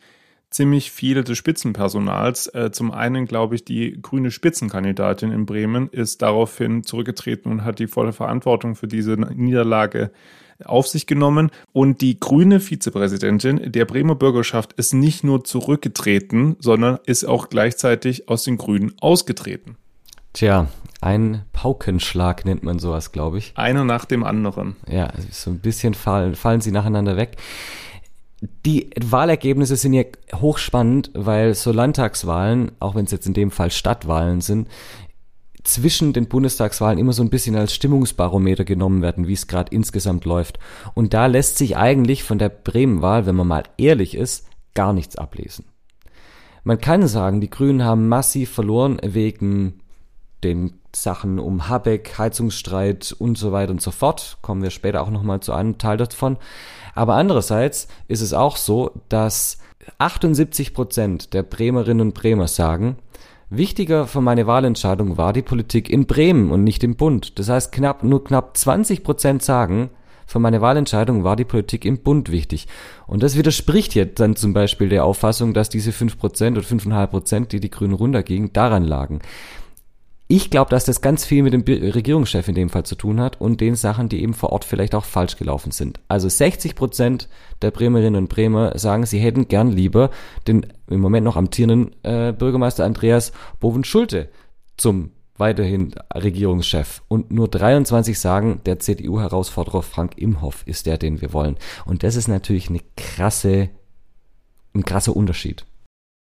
ziemlich 0.50 0.90
viele 0.90 1.24
des 1.24 1.36
Spitzenpersonals. 1.38 2.46
Äh, 2.54 2.70
zum 2.70 2.90
einen, 2.92 3.26
glaube 3.26 3.54
ich, 3.56 3.64
die 3.64 3.98
grüne 4.00 4.30
Spitzenkandidatin 4.30 5.32
in 5.32 5.46
Bremen 5.46 5.88
ist 5.88 6.22
daraufhin 6.22 6.84
zurückgetreten 6.84 7.50
und 7.50 7.64
hat 7.64 7.78
die 7.78 7.88
volle 7.88 8.12
Verantwortung 8.12 8.74
für 8.74 8.88
diese 8.88 9.14
Niederlage 9.14 10.10
auf 10.64 10.86
sich 10.86 11.06
genommen. 11.06 11.50
Und 11.72 12.00
die 12.00 12.18
grüne 12.18 12.60
Vizepräsidentin 12.60 13.72
der 13.72 13.84
Bremer 13.84 14.14
Bürgerschaft 14.14 14.72
ist 14.74 14.94
nicht 14.94 15.24
nur 15.24 15.44
zurückgetreten, 15.44 16.56
sondern 16.60 16.98
ist 17.04 17.24
auch 17.24 17.50
gleichzeitig 17.50 18.28
aus 18.28 18.44
den 18.44 18.56
Grünen 18.56 18.94
ausgetreten. 19.00 19.76
Tja, 20.32 20.68
ein 21.00 21.44
Paukenschlag 21.52 22.44
nennt 22.44 22.62
man 22.62 22.78
sowas, 22.78 23.12
glaube 23.12 23.38
ich. 23.38 23.52
Einer 23.56 23.84
nach 23.84 24.04
dem 24.04 24.24
anderen. 24.24 24.76
Ja, 24.88 25.12
so 25.30 25.50
ein 25.50 25.58
bisschen 25.58 25.94
fallen, 25.94 26.34
fallen 26.34 26.60
sie 26.60 26.72
nacheinander 26.72 27.16
weg. 27.16 27.36
Die 28.64 28.90
Wahlergebnisse 29.02 29.76
sind 29.76 29.92
ja 29.92 30.04
hochspannend, 30.34 31.10
weil 31.14 31.54
so 31.54 31.72
Landtagswahlen, 31.72 32.72
auch 32.80 32.94
wenn 32.94 33.06
es 33.06 33.10
jetzt 33.10 33.26
in 33.26 33.34
dem 33.34 33.50
Fall 33.50 33.70
Stadtwahlen 33.70 34.40
sind, 34.40 34.68
zwischen 35.64 36.12
den 36.12 36.28
Bundestagswahlen 36.28 36.98
immer 36.98 37.12
so 37.12 37.22
ein 37.22 37.30
bisschen 37.30 37.56
als 37.56 37.74
Stimmungsbarometer 37.74 38.64
genommen 38.64 39.02
werden, 39.02 39.26
wie 39.26 39.32
es 39.32 39.48
gerade 39.48 39.74
insgesamt 39.74 40.24
läuft. 40.24 40.58
Und 40.94 41.12
da 41.12 41.26
lässt 41.26 41.58
sich 41.58 41.76
eigentlich 41.76 42.22
von 42.22 42.38
der 42.38 42.48
Bremen-Wahl, 42.48 43.26
wenn 43.26 43.34
man 43.34 43.48
mal 43.48 43.64
ehrlich 43.76 44.14
ist, 44.16 44.48
gar 44.74 44.92
nichts 44.92 45.16
ablesen. 45.16 45.66
Man 46.62 46.80
kann 46.80 47.06
sagen, 47.08 47.40
die 47.40 47.50
Grünen 47.50 47.84
haben 47.84 48.08
massiv 48.08 48.50
verloren 48.50 48.98
wegen 49.02 49.80
den 50.44 50.74
Sachen 50.94 51.38
um 51.38 51.68
Habeck, 51.68 52.18
Heizungsstreit 52.18 53.14
und 53.18 53.36
so 53.36 53.52
weiter 53.52 53.72
und 53.72 53.82
so 53.82 53.90
fort. 53.90 54.38
Kommen 54.42 54.62
wir 54.62 54.70
später 54.70 55.02
auch 55.02 55.10
nochmal 55.10 55.40
zu 55.40 55.52
einem 55.52 55.78
Teil 55.78 55.96
davon. 55.96 56.36
Aber 56.94 57.14
andererseits 57.14 57.88
ist 58.08 58.22
es 58.22 58.32
auch 58.32 58.56
so, 58.56 58.92
dass 59.08 59.58
78 59.98 60.74
Prozent 60.74 61.34
der 61.34 61.42
Bremerinnen 61.42 62.08
und 62.08 62.14
Bremer 62.14 62.48
sagen, 62.48 62.96
wichtiger 63.50 64.06
für 64.06 64.20
meine 64.20 64.46
Wahlentscheidung 64.46 65.16
war 65.16 65.32
die 65.32 65.42
Politik 65.42 65.90
in 65.90 66.06
Bremen 66.06 66.50
und 66.50 66.64
nicht 66.64 66.82
im 66.82 66.96
Bund. 66.96 67.38
Das 67.38 67.48
heißt, 67.48 67.72
knapp, 67.72 68.02
nur 68.02 68.24
knapp 68.24 68.56
20 68.56 69.04
Prozent 69.04 69.42
sagen, 69.42 69.90
für 70.26 70.40
meine 70.40 70.60
Wahlentscheidung 70.60 71.22
war 71.22 71.36
die 71.36 71.44
Politik 71.44 71.84
im 71.84 71.98
Bund 71.98 72.32
wichtig. 72.32 72.66
Und 73.06 73.22
das 73.22 73.36
widerspricht 73.36 73.94
jetzt 73.94 74.18
dann 74.18 74.34
zum 74.34 74.52
Beispiel 74.52 74.88
der 74.88 75.04
Auffassung, 75.04 75.54
dass 75.54 75.68
diese 75.68 75.92
5% 75.92 76.52
oder 76.52 76.62
5,5%, 76.62 77.46
die 77.46 77.60
die 77.60 77.70
Grünen 77.70 77.94
runtergingen, 77.94 78.52
daran 78.52 78.82
lagen. 78.82 79.20
Ich 80.28 80.50
glaube, 80.50 80.70
dass 80.70 80.84
das 80.84 81.00
ganz 81.00 81.24
viel 81.24 81.44
mit 81.44 81.52
dem 81.52 81.62
Regierungschef 81.62 82.48
in 82.48 82.56
dem 82.56 82.68
Fall 82.68 82.84
zu 82.84 82.96
tun 82.96 83.20
hat 83.20 83.40
und 83.40 83.60
den 83.60 83.76
Sachen, 83.76 84.08
die 84.08 84.22
eben 84.22 84.34
vor 84.34 84.50
Ort 84.50 84.64
vielleicht 84.64 84.96
auch 84.96 85.04
falsch 85.04 85.36
gelaufen 85.36 85.70
sind. 85.70 86.00
Also 86.08 86.28
60 86.28 86.74
Prozent 86.74 87.28
der 87.62 87.70
Bremerinnen 87.70 88.24
und 88.24 88.28
Bremer 88.28 88.76
sagen, 88.76 89.06
sie 89.06 89.20
hätten 89.20 89.46
gern 89.46 89.70
lieber 89.70 90.10
den 90.48 90.66
im 90.88 91.00
Moment 91.00 91.24
noch 91.24 91.36
amtierenden 91.36 91.94
äh, 92.02 92.32
Bürgermeister 92.32 92.84
Andreas 92.84 93.30
Boven-Schulte 93.60 94.28
zum 94.76 95.10
weiterhin 95.36 95.94
Regierungschef. 96.12 97.02
Und 97.06 97.30
nur 97.30 97.46
23 97.46 98.18
sagen, 98.18 98.60
der 98.66 98.80
CDU-Herausforderer 98.80 99.82
Frank 99.82 100.18
Imhoff 100.18 100.66
ist 100.66 100.86
der, 100.86 100.98
den 100.98 101.20
wir 101.20 101.32
wollen. 101.32 101.56
Und 101.84 102.02
das 102.02 102.16
ist 102.16 102.26
natürlich 102.26 102.68
eine 102.68 102.80
krasse, 102.96 103.68
ein 104.74 104.84
krasser 104.84 105.14
Unterschied. 105.14 105.66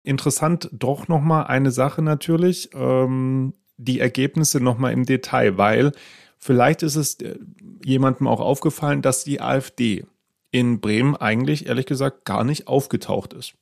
Interessant 0.03 0.69
doch 0.73 1.07
nochmal 1.07 1.45
eine 1.45 1.69
Sache 1.69 2.01
natürlich. 2.01 2.69
Ähm, 2.73 3.53
die 3.83 3.99
Ergebnisse 3.99 4.59
nochmal 4.59 4.93
im 4.93 5.05
Detail, 5.05 5.57
weil 5.57 5.91
vielleicht 6.37 6.83
ist 6.83 6.95
es 6.95 7.15
äh, 7.21 7.35
jemandem 7.83 8.27
auch 8.27 8.39
aufgefallen, 8.39 9.01
dass 9.01 9.23
die 9.23 9.41
AfD 9.41 10.05
in 10.51 10.81
Bremen 10.81 11.15
eigentlich, 11.15 11.67
ehrlich 11.67 11.85
gesagt, 11.85 12.25
gar 12.25 12.43
nicht 12.43 12.67
aufgetaucht 12.67 13.33
ist. 13.33 13.53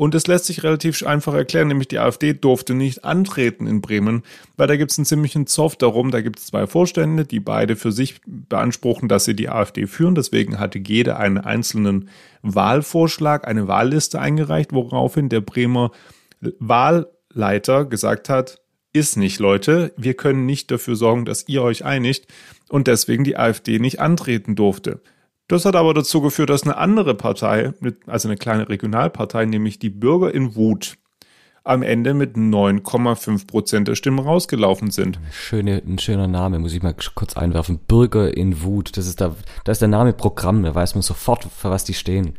Und 0.00 0.14
es 0.14 0.26
lässt 0.26 0.46
sich 0.46 0.62
relativ 0.62 1.02
einfach 1.04 1.34
erklären, 1.34 1.68
nämlich 1.68 1.88
die 1.88 1.98
AfD 1.98 2.32
durfte 2.32 2.72
nicht 2.72 3.04
antreten 3.04 3.66
in 3.66 3.82
Bremen, 3.82 4.22
weil 4.56 4.66
da 4.66 4.76
gibt 4.76 4.90
es 4.90 4.98
einen 4.98 5.04
ziemlichen 5.04 5.46
Zoff 5.46 5.76
darum. 5.76 6.10
Da 6.10 6.22
gibt 6.22 6.38
es 6.38 6.46
zwei 6.46 6.66
Vorstände, 6.66 7.26
die 7.26 7.38
beide 7.38 7.76
für 7.76 7.92
sich 7.92 8.22
beanspruchen, 8.24 9.10
dass 9.10 9.26
sie 9.26 9.36
die 9.36 9.50
AfD 9.50 9.86
führen. 9.86 10.14
Deswegen 10.14 10.58
hatte 10.58 10.78
jeder 10.78 11.18
einen 11.18 11.36
einzelnen 11.36 12.08
Wahlvorschlag, 12.40 13.46
eine 13.46 13.68
Wahlliste 13.68 14.18
eingereicht, 14.18 14.72
woraufhin 14.72 15.28
der 15.28 15.42
Bremer 15.42 15.90
Wahlleiter 16.40 17.84
gesagt 17.84 18.30
hat, 18.30 18.62
ist 18.92 19.16
nicht, 19.16 19.38
Leute. 19.38 19.92
Wir 19.96 20.14
können 20.14 20.46
nicht 20.46 20.70
dafür 20.70 20.96
sorgen, 20.96 21.24
dass 21.24 21.48
ihr 21.48 21.62
euch 21.62 21.84
einigt 21.84 22.26
und 22.68 22.86
deswegen 22.86 23.24
die 23.24 23.36
AfD 23.36 23.78
nicht 23.78 24.00
antreten 24.00 24.56
durfte. 24.56 25.00
Das 25.48 25.64
hat 25.64 25.74
aber 25.74 25.94
dazu 25.94 26.20
geführt, 26.20 26.50
dass 26.50 26.62
eine 26.62 26.76
andere 26.76 27.14
Partei, 27.14 27.72
also 28.06 28.28
eine 28.28 28.36
kleine 28.36 28.68
Regionalpartei, 28.68 29.46
nämlich 29.46 29.80
die 29.80 29.90
Bürger 29.90 30.32
in 30.32 30.54
Wut, 30.54 30.96
am 31.64 31.82
Ende 31.82 32.14
mit 32.14 32.36
9,5 32.36 33.46
Prozent 33.46 33.88
der 33.88 33.94
Stimmen 33.94 34.20
rausgelaufen 34.20 34.90
sind. 34.90 35.18
Schöne, 35.32 35.82
ein 35.84 35.98
schöner 35.98 36.26
Name, 36.26 36.58
muss 36.58 36.72
ich 36.72 36.82
mal 36.82 36.94
kurz 37.14 37.36
einwerfen. 37.36 37.78
Bürger 37.78 38.36
in 38.36 38.62
Wut. 38.62 38.96
Das 38.96 39.06
ist 39.06 39.20
da, 39.20 39.34
das 39.64 39.76
ist 39.76 39.80
der 39.82 39.88
Name 39.88 40.12
Programm, 40.12 40.62
da 40.62 40.74
weiß 40.74 40.94
man 40.94 41.02
sofort, 41.02 41.44
für 41.44 41.70
was 41.70 41.84
die 41.84 41.94
stehen. 41.94 42.36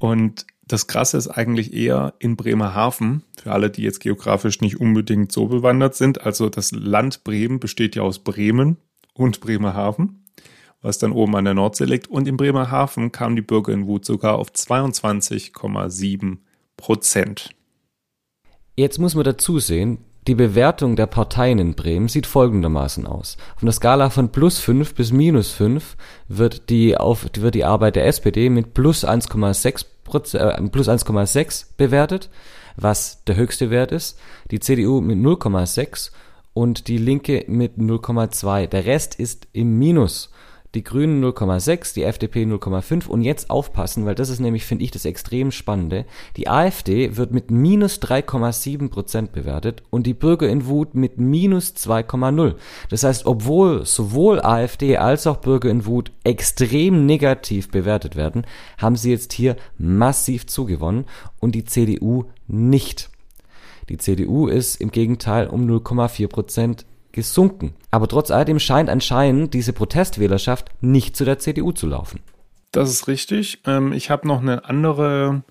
Und 0.00 0.46
das 0.68 0.86
Krasse 0.86 1.16
ist 1.16 1.28
eigentlich 1.28 1.72
eher 1.72 2.14
in 2.18 2.36
Bremerhaven, 2.36 3.22
für 3.42 3.52
alle, 3.52 3.70
die 3.70 3.82
jetzt 3.82 4.00
geografisch 4.00 4.60
nicht 4.60 4.78
unbedingt 4.78 5.32
so 5.32 5.46
bewandert 5.46 5.94
sind. 5.94 6.24
Also 6.24 6.50
das 6.50 6.72
Land 6.72 7.24
Bremen 7.24 7.58
besteht 7.58 7.96
ja 7.96 8.02
aus 8.02 8.18
Bremen 8.18 8.76
und 9.14 9.40
Bremerhaven, 9.40 10.24
was 10.82 10.98
dann 10.98 11.12
oben 11.12 11.34
an 11.36 11.46
der 11.46 11.54
Nordsee 11.54 11.84
liegt. 11.84 12.08
Und 12.08 12.28
in 12.28 12.36
Bremerhaven 12.36 13.12
kam 13.12 13.34
die 13.34 13.42
Bürger 13.42 13.72
in 13.72 13.86
Wut 13.86 14.04
sogar 14.04 14.36
auf 14.36 14.50
22,7 14.50 16.38
Prozent. 16.76 17.50
Jetzt 18.76 18.98
muss 18.98 19.14
man 19.14 19.24
dazu 19.24 19.58
sehen, 19.58 20.04
die 20.28 20.34
Bewertung 20.34 20.94
der 20.94 21.06
Parteien 21.06 21.58
in 21.58 21.74
Bremen 21.74 22.08
sieht 22.08 22.26
folgendermaßen 22.26 23.06
aus. 23.06 23.38
Auf 23.56 23.62
einer 23.62 23.72
Skala 23.72 24.10
von 24.10 24.28
plus 24.28 24.58
5 24.58 24.94
bis 24.94 25.10
minus 25.10 25.50
5 25.52 25.96
wird 26.28 26.68
die, 26.68 26.98
auf, 26.98 27.26
wird 27.38 27.54
die 27.54 27.64
Arbeit 27.64 27.96
der 27.96 28.06
SPD 28.06 28.50
mit 28.50 28.74
plus 28.74 29.06
1,6 29.06 29.86
äh, 30.36 30.68
plus 30.68 30.88
1,6 30.88 31.66
bewertet, 31.78 32.28
was 32.76 33.24
der 33.24 33.36
höchste 33.36 33.70
Wert 33.70 33.90
ist. 33.90 34.18
Die 34.50 34.60
CDU 34.60 35.00
mit 35.00 35.16
0,6 35.18 36.10
und 36.52 36.88
die 36.88 36.98
Linke 36.98 37.44
mit 37.48 37.78
0,2. 37.78 38.66
Der 38.66 38.84
Rest 38.84 39.14
ist 39.14 39.48
im 39.54 39.78
Minus 39.78 40.30
die 40.74 40.84
Grünen 40.84 41.24
0,6, 41.24 41.94
die 41.94 42.02
FDP 42.02 42.44
0,5 42.44 43.06
und 43.06 43.22
jetzt 43.22 43.48
aufpassen, 43.48 44.04
weil 44.04 44.14
das 44.14 44.28
ist 44.28 44.40
nämlich, 44.40 44.66
finde 44.66 44.84
ich, 44.84 44.90
das 44.90 45.06
extrem 45.06 45.50
Spannende. 45.50 46.04
Die 46.36 46.48
AfD 46.48 47.16
wird 47.16 47.32
mit 47.32 47.50
minus 47.50 48.00
3,7 48.02 48.90
Prozent 48.90 49.32
bewertet 49.32 49.82
und 49.88 50.06
die 50.06 50.14
Bürger 50.14 50.48
in 50.48 50.66
Wut 50.66 50.94
mit 50.94 51.18
minus 51.18 51.74
2,0. 51.74 52.56
Das 52.90 53.02
heißt, 53.02 53.24
obwohl 53.24 53.86
sowohl 53.86 54.40
AfD 54.40 54.98
als 54.98 55.26
auch 55.26 55.38
Bürger 55.38 55.70
in 55.70 55.86
Wut 55.86 56.12
extrem 56.24 57.06
negativ 57.06 57.70
bewertet 57.70 58.14
werden, 58.14 58.46
haben 58.76 58.96
sie 58.96 59.10
jetzt 59.10 59.32
hier 59.32 59.56
massiv 59.78 60.46
zugewonnen 60.46 61.06
und 61.40 61.54
die 61.54 61.64
CDU 61.64 62.24
nicht. 62.46 63.10
Die 63.88 63.96
CDU 63.96 64.48
ist 64.48 64.76
im 64.76 64.90
Gegenteil 64.90 65.46
um 65.46 65.66
0,4 65.66 66.28
Prozent 66.28 66.86
gesunken. 67.12 67.74
Aber 67.90 68.08
trotz 68.08 68.30
alledem 68.30 68.58
scheint 68.58 68.90
anscheinend 68.90 69.54
diese 69.54 69.72
Protestwählerschaft 69.72 70.70
nicht 70.80 71.16
zu 71.16 71.24
der 71.24 71.38
CDU 71.38 71.72
zu 71.72 71.86
laufen. 71.86 72.20
Das 72.72 72.90
ist 72.90 73.08
richtig. 73.08 73.62
Ähm, 73.66 73.92
ich 73.92 74.10
habe 74.10 74.28
noch 74.28 74.40
eine 74.40 74.64
andere, 74.66 75.42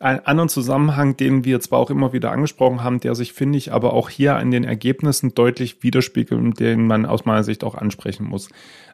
einen 0.00 0.20
anderen 0.20 0.48
Zusammenhang, 0.48 1.16
den 1.16 1.44
wir 1.44 1.60
zwar 1.60 1.80
auch 1.80 1.90
immer 1.90 2.12
wieder 2.12 2.30
angesprochen 2.30 2.82
haben, 2.82 3.00
der 3.00 3.14
sich, 3.14 3.32
finde 3.32 3.58
ich, 3.58 3.72
aber 3.72 3.92
auch 3.92 4.08
hier 4.08 4.38
in 4.38 4.50
den 4.50 4.64
Ergebnissen 4.64 5.34
deutlich 5.34 5.82
widerspiegelt 5.82 6.40
und 6.40 6.60
den 6.60 6.86
man 6.86 7.06
aus 7.06 7.24
meiner 7.24 7.44
Sicht 7.44 7.64
auch 7.64 7.74
ansprechen 7.74 8.26
muss. 8.26 8.48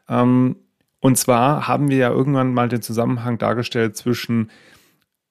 Ähm, 0.07 0.55
und 0.99 1.17
zwar 1.17 1.67
haben 1.67 1.89
wir 1.89 1.97
ja 1.97 2.09
irgendwann 2.09 2.53
mal 2.53 2.67
den 2.67 2.81
Zusammenhang 2.81 3.37
dargestellt 3.37 3.95
zwischen 3.95 4.49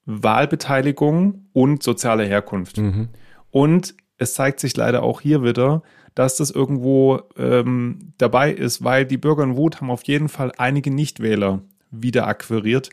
Wahlbeteiligung 0.05 1.49
und 1.53 1.83
sozialer 1.83 2.25
Herkunft. 2.25 2.77
Mhm. 2.77 3.09
Und 3.51 3.95
es 4.17 4.33
zeigt 4.33 4.59
sich 4.59 4.75
leider 4.75 5.03
auch 5.03 5.21
hier 5.21 5.43
wieder, 5.43 5.83
dass 6.19 6.35
das 6.35 6.51
irgendwo 6.51 7.21
ähm, 7.37 8.11
dabei 8.17 8.51
ist, 8.51 8.83
weil 8.83 9.05
die 9.05 9.15
Bürger 9.15 9.41
in 9.41 9.55
Wut 9.55 9.79
haben 9.79 9.89
auf 9.89 10.03
jeden 10.03 10.27
Fall 10.27 10.51
einige 10.57 10.91
Nichtwähler 10.91 11.61
wieder 11.91 12.27
akquiriert. 12.27 12.89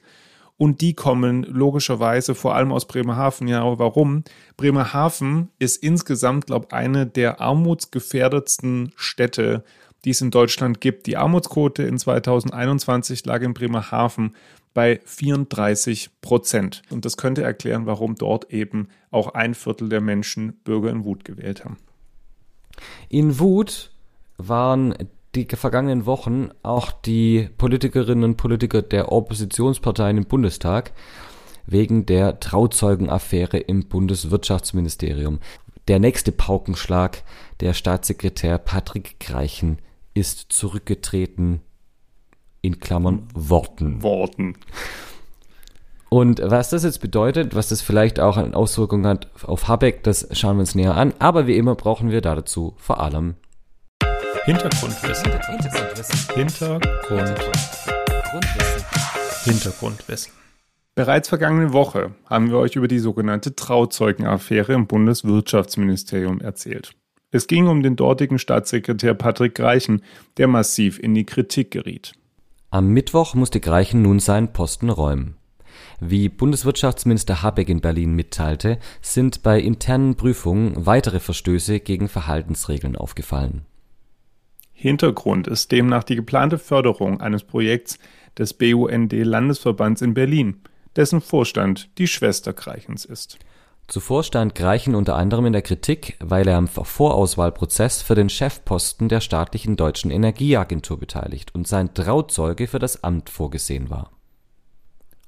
Und 0.59 0.81
die 0.81 0.95
kommen 0.95 1.43
logischerweise 1.43 2.37
vor 2.37 2.55
allem 2.55 2.71
aus 2.71 2.87
Bremerhaven. 2.87 3.49
Ja, 3.49 3.81
warum? 3.81 4.23
Bremerhaven 4.57 5.49
ist 5.59 5.83
insgesamt, 5.83 6.47
glaube 6.47 6.67
ich, 6.69 6.73
eine 6.73 7.05
der 7.05 7.41
armutsgefährdetsten 7.41 8.93
Städte, 8.95 9.65
die 10.05 10.11
es 10.11 10.21
in 10.21 10.31
Deutschland 10.31 10.81
gibt. 10.81 11.09
Die 11.09 11.17
Armutsquote 11.17 11.83
in 11.83 11.99
2021 11.99 13.27
lag 13.27 13.43
in 13.43 13.55
Bremerhaven 13.55 14.37
bei 14.73 15.01
34 15.05 16.11
Prozent. 16.21 16.83
Und 16.91 17.05
das 17.05 17.17
könnte 17.17 17.43
erklären, 17.43 17.87
warum 17.87 18.15
dort 18.15 18.53
eben 18.53 18.87
auch 19.11 19.35
ein 19.35 19.55
Viertel 19.55 19.89
der 19.89 20.01
Menschen 20.01 20.53
Bürger 20.63 20.91
in 20.91 21.03
Wut 21.03 21.25
gewählt 21.25 21.65
haben. 21.65 21.77
In 23.09 23.39
Wut 23.39 23.91
waren 24.37 24.95
die 25.35 25.47
vergangenen 25.47 26.07
Wochen 26.07 26.51
auch 26.63 26.93
die 26.93 27.49
Politikerinnen 27.59 28.25
und 28.25 28.37
Politiker 28.37 28.83
der 28.83 29.13
Oppositionsparteien 29.13 30.17
im 30.17 30.25
Bundestag 30.25 30.93
wegen 31.67 32.07
der 32.07 32.41
Trauzeugenaffäre 32.41 33.59
im 33.59 33.87
Bundeswirtschaftsministerium. 33.89 35.41
Der 35.89 35.99
nächste 35.99 36.33
Paukenschlag, 36.33 37.23
der 37.61 37.75
Staatssekretär 37.75 38.59
Patrick 38.59 39.21
Greichen 39.21 39.79
ist 40.15 40.53
zurückgetreten 40.53 41.61
in 42.63 42.81
Klammern 42.81 43.29
Worten. 43.35 44.03
Worten. 44.03 44.57
Und 46.17 46.41
was 46.43 46.71
das 46.71 46.83
jetzt 46.83 47.03
bedeutet, 47.03 47.55
was 47.55 47.69
das 47.69 47.83
vielleicht 47.83 48.21
auch 48.21 48.39
eine 48.39 48.57
Auswirkung 48.57 49.07
hat 49.07 49.29
auf 49.43 49.69
Habeck, 49.69 50.03
das 50.03 50.27
schauen 50.33 50.57
wir 50.57 50.61
uns 50.61 50.75
näher 50.75 50.95
an. 50.95 51.13
Aber 51.19 51.47
wie 51.47 51.59
immer 51.59 51.75
brauchen 51.75 52.11
wir 52.11 52.23
dazu 52.23 52.73
vor 52.79 53.01
allem 53.01 53.35
Hintergrundwissen. 54.47 55.31
Hintergrundwissen. 55.31 56.35
Hintergrundwissen. 56.35 57.93
Hintergrundwissen. 59.45 60.33
Bereits 60.95 61.29
vergangene 61.29 61.75
Woche 61.75 62.15
haben 62.25 62.49
wir 62.49 62.61
euch 62.61 62.77
über 62.77 62.89
die 62.89 62.99
sogenannte 62.99 63.55
Trauzeugenaffäre 63.55 64.73
im 64.73 64.87
Bundeswirtschaftsministerium 64.87 66.41
erzählt. 66.41 66.93
Es 67.31 67.47
ging 67.47 67.67
um 67.67 67.83
den 67.83 67.95
dortigen 67.95 68.39
Staatssekretär 68.39 69.13
Patrick 69.13 69.55
Greichen, 69.55 70.01
der 70.39 70.49
massiv 70.49 70.99
in 70.99 71.13
die 71.13 71.27
Kritik 71.27 71.73
geriet. 71.73 72.15
Am 72.71 72.89
Mittwoch 72.89 73.35
musste 73.35 73.61
Greichen 73.61 74.01
nun 74.01 74.19
seinen 74.19 74.55
Posten 74.55 74.89
räumen. 74.89 75.37
Wie 76.01 76.29
Bundeswirtschaftsminister 76.29 77.43
Habeck 77.43 77.69
in 77.69 77.81
Berlin 77.81 78.13
mitteilte, 78.13 78.79
sind 79.01 79.43
bei 79.43 79.61
internen 79.61 80.17
Prüfungen 80.17 80.87
weitere 80.87 81.21
Verstöße 81.21 81.81
gegen 81.81 82.09
Verhaltensregeln 82.09 82.97
aufgefallen. 82.97 83.67
Hintergrund 84.73 85.47
ist 85.47 85.73
demnach 85.73 86.05
die 86.05 86.17
geplante 86.17 86.59
Förderung 86.59 87.21
eines 87.21 87.45
Projekts 87.45 87.99
des 88.37 88.53
BUND-Landesverbands 88.53 90.03
in 90.03 90.13
Berlin, 90.13 90.61
dessen 90.97 91.21
Vorstand 91.21 91.89
die 91.99 92.07
Schwester 92.07 92.53
Greichens 92.53 93.05
ist. 93.05 93.39
Zuvor 93.89 94.25
stand 94.25 94.57
Greichen 94.57 94.97
unter 94.97 95.15
anderem 95.15 95.47
in 95.47 95.53
der 95.53 95.63
Kritik, 95.63 96.17
weil 96.19 96.49
er 96.49 96.57
am 96.57 96.67
Vorauswahlprozess 96.67 98.03
für 98.03 98.17
den 98.17 98.29
Chefposten 98.29 99.09
der 99.09 99.21
staatlichen 99.21 99.77
Deutschen 99.77 100.11
Energieagentur 100.11 100.99
beteiligt 100.99 101.55
und 101.55 101.69
sein 101.69 101.95
Trauzeuge 101.95 102.67
für 102.67 102.81
das 102.81 103.05
Amt 103.05 103.31
vorgesehen 103.31 103.89
war. 103.89 104.11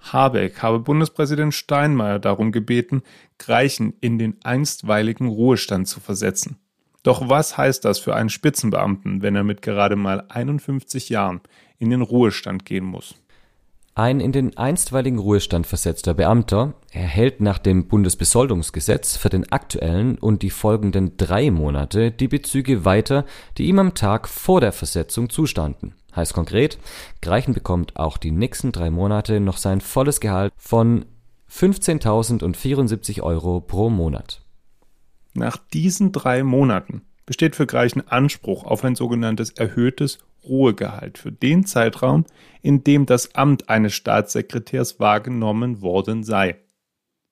Habeck 0.00 0.62
habe 0.62 0.80
Bundespräsident 0.80 1.54
Steinmeier 1.54 2.18
darum 2.18 2.52
gebeten, 2.52 3.02
Greichen 3.38 3.94
in 4.00 4.18
den 4.18 4.36
einstweiligen 4.44 5.28
Ruhestand 5.28 5.88
zu 5.88 6.00
versetzen. 6.00 6.56
Doch 7.02 7.28
was 7.28 7.56
heißt 7.56 7.84
das 7.84 7.98
für 7.98 8.14
einen 8.14 8.28
Spitzenbeamten, 8.28 9.22
wenn 9.22 9.36
er 9.36 9.44
mit 9.44 9.62
gerade 9.62 9.96
mal 9.96 10.24
51 10.28 11.08
Jahren 11.08 11.40
in 11.78 11.90
den 11.90 12.02
Ruhestand 12.02 12.64
gehen 12.64 12.84
muss? 12.84 13.14
Ein 13.98 14.20
in 14.20 14.30
den 14.30 14.56
einstweiligen 14.56 15.18
Ruhestand 15.18 15.66
versetzter 15.66 16.14
Beamter 16.14 16.74
erhält 16.92 17.40
nach 17.40 17.58
dem 17.58 17.88
Bundesbesoldungsgesetz 17.88 19.16
für 19.16 19.28
den 19.28 19.50
aktuellen 19.50 20.18
und 20.18 20.42
die 20.42 20.50
folgenden 20.50 21.16
drei 21.16 21.50
Monate 21.50 22.12
die 22.12 22.28
Bezüge 22.28 22.84
weiter, 22.84 23.26
die 23.56 23.66
ihm 23.66 23.80
am 23.80 23.94
Tag 23.94 24.28
vor 24.28 24.60
der 24.60 24.70
Versetzung 24.70 25.30
zustanden. 25.30 25.96
Heißt 26.14 26.32
konkret, 26.32 26.78
Greichen 27.22 27.54
bekommt 27.54 27.96
auch 27.96 28.18
die 28.18 28.30
nächsten 28.30 28.70
drei 28.70 28.90
Monate 28.90 29.40
noch 29.40 29.56
sein 29.56 29.80
volles 29.80 30.20
Gehalt 30.20 30.52
von 30.56 31.04
15.074 31.50 33.20
Euro 33.22 33.60
pro 33.60 33.90
Monat. 33.90 34.42
Nach 35.34 35.56
diesen 35.56 36.12
drei 36.12 36.44
Monaten 36.44 37.02
besteht 37.26 37.56
für 37.56 37.66
Greichen 37.66 38.06
Anspruch 38.06 38.62
auf 38.62 38.84
ein 38.84 38.94
sogenanntes 38.94 39.50
erhöhtes 39.50 40.20
Ruhegehalt 40.44 41.18
für 41.18 41.32
den 41.32 41.64
Zeitraum, 41.66 42.24
in 42.62 42.84
dem 42.84 43.06
das 43.06 43.34
Amt 43.34 43.68
eines 43.68 43.94
Staatssekretärs 43.94 45.00
wahrgenommen 45.00 45.82
worden 45.82 46.24
sei. 46.24 46.56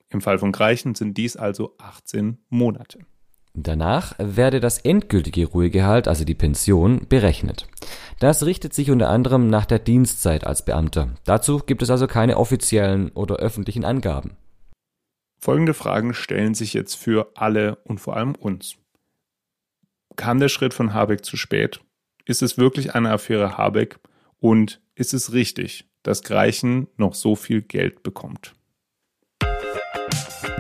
Im 0.09 0.21
Fall 0.21 0.39
von 0.39 0.53
Greichen 0.53 0.95
sind 0.95 1.17
dies 1.17 1.37
also 1.37 1.75
18 1.79 2.39
Monate. 2.49 3.01
Danach 3.59 4.15
werde 4.19 4.61
das 4.61 4.79
endgültige 4.79 5.47
Ruhegehalt, 5.47 6.09
also 6.09 6.25
die 6.25 6.35
Pension, 6.35 7.07
berechnet. 7.09 7.67
Das 8.19 8.45
richtet 8.45 8.75
sich 8.75 8.91
unter 8.91 9.09
anderem 9.09 9.49
nach 9.49 9.65
der 9.65 9.79
Dienstzeit 9.79 10.47
als 10.47 10.65
Beamter. 10.65 11.15
Dazu 11.25 11.59
gibt 11.59 11.81
es 11.83 11.91
also 11.91 12.07
keine 12.07 12.37
offiziellen 12.37 13.11
oder 13.11 13.37
öffentlichen 13.37 13.85
Angaben. 13.85 14.37
Folgende 15.39 15.75
Fragen 15.75 16.13
stellen 16.13 16.55
sich 16.55 16.75
jetzt 16.75 16.97
für 16.97 17.31
alle 17.35 17.77
und 17.85 17.99
vor 17.99 18.17
allem 18.17 18.35
uns. 18.35 18.77
Kam 20.17 20.39
der 20.39 20.49
Schritt 20.49 20.75
von 20.75 20.93
Habeck 20.93 21.25
zu 21.25 21.37
spät? 21.37 21.81
Ist 22.29 22.43
es 22.43 22.59
wirklich 22.59 22.97
eine 22.97 23.13
Affäre 23.13 23.57
Habeck? 23.57 24.01
Und 24.41 24.81
ist 24.97 25.15
es 25.15 25.33
richtig, 25.33 25.89
dass 26.03 26.25
Greichen 26.25 26.89
noch 26.97 27.15
so 27.15 27.37
viel 27.37 27.63
Geld 27.63 28.03
bekommt? 28.03 28.53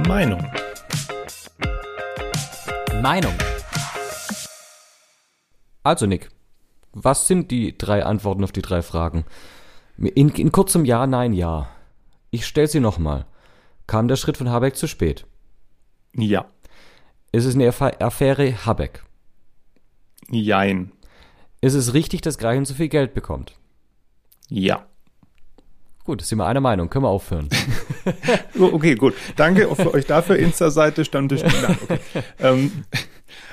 Meinung. 0.07 0.49
Meinung. 3.03 3.35
Also 5.83 6.07
Nick, 6.07 6.29
was 6.93 7.27
sind 7.27 7.51
die 7.51 7.77
drei 7.77 8.05
Antworten 8.05 8.45
auf 8.45 8.53
die 8.53 8.63
drei 8.63 8.81
Fragen? 8.81 9.25
In, 9.99 10.29
in 10.29 10.53
kurzem 10.53 10.85
Ja, 10.85 11.07
Nein, 11.09 11.33
Ja. 11.33 11.69
Ich 12.31 12.47
stelle 12.47 12.69
sie 12.69 12.81
nochmal. 12.81 13.27
Kam 13.89 14.07
der 14.07 14.17
Schritt 14.17 14.37
von 14.37 14.51
Habeck 14.51 14.77
zu 14.77 14.87
spät? 14.87 15.27
Ja. 16.15 16.47
Ist 17.33 17.45
es 17.45 17.57
eine 17.57 17.69
Affäre 17.69 18.65
Habeck? 18.67 19.03
Jein. 20.31 20.93
Ist 21.61 21.75
es 21.75 21.95
richtig, 21.95 22.21
dass 22.23 22.39
Greichen 22.39 22.65
so 22.65 22.75
viel 22.75 22.89
Geld 22.89 23.15
bekommt? 23.15 23.55
Ja. 24.49 24.87
Gut, 26.05 26.23
sind 26.23 26.39
wir 26.39 26.47
einer 26.47 26.61
Meinung. 26.61 26.89
Können 26.89 27.05
wir 27.05 27.09
aufhören. 27.09 27.49
okay, 28.61 28.95
gut. 28.95 29.15
Danke 29.35 29.75
für 29.75 29.93
euch 29.93 30.07
dafür. 30.07 30.37
Insta-Seite 30.37 31.05
Stammtisch. 31.05 31.43
Okay. 31.43 31.99
Ähm, 32.39 32.85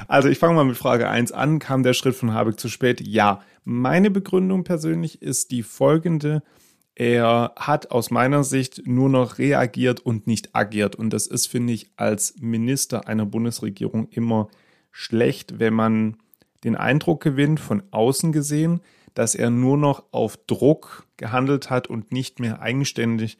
also 0.08 0.30
ich 0.30 0.38
fange 0.38 0.54
mal 0.54 0.66
mit 0.66 0.78
Frage 0.78 1.10
1 1.10 1.32
an. 1.32 1.58
Kam 1.58 1.82
der 1.82 1.94
Schritt 1.94 2.16
von 2.16 2.34
Habeck 2.34 2.60
zu 2.60 2.70
spät? 2.70 3.02
Ja. 3.02 3.42
Meine 3.64 4.12
Begründung 4.12 4.64
persönlich 4.64 5.22
ist 5.22 5.50
die 5.50 5.64
folgende. 5.64 6.44
Er 6.96 7.54
hat 7.56 7.90
aus 7.90 8.12
meiner 8.12 8.44
Sicht 8.44 8.84
nur 8.86 9.10
noch 9.10 9.40
reagiert 9.40 10.02
und 10.02 10.28
nicht 10.28 10.56
agiert. 10.56 10.96
Und 10.96 11.10
das 11.12 11.26
ist, 11.26 11.48
finde 11.48 11.74
ich, 11.74 11.90
als 11.96 12.36
Minister 12.40 13.08
einer 13.08 13.26
Bundesregierung 13.26 14.10
immer 14.10 14.50
schlecht, 14.92 15.60
wenn 15.60 15.74
man 15.74 16.18
den 16.64 16.76
Eindruck 16.76 17.22
gewinnt, 17.22 17.60
von 17.60 17.84
außen 17.92 18.32
gesehen, 18.32 18.82
dass 19.14 19.36
er 19.36 19.50
nur 19.50 19.78
noch 19.78 20.04
auf 20.12 20.38
Druck 20.48 21.06
gehandelt 21.18 21.70
hat 21.70 21.88
und 21.88 22.12
nicht 22.12 22.40
mehr 22.40 22.62
eigenständig 22.62 23.38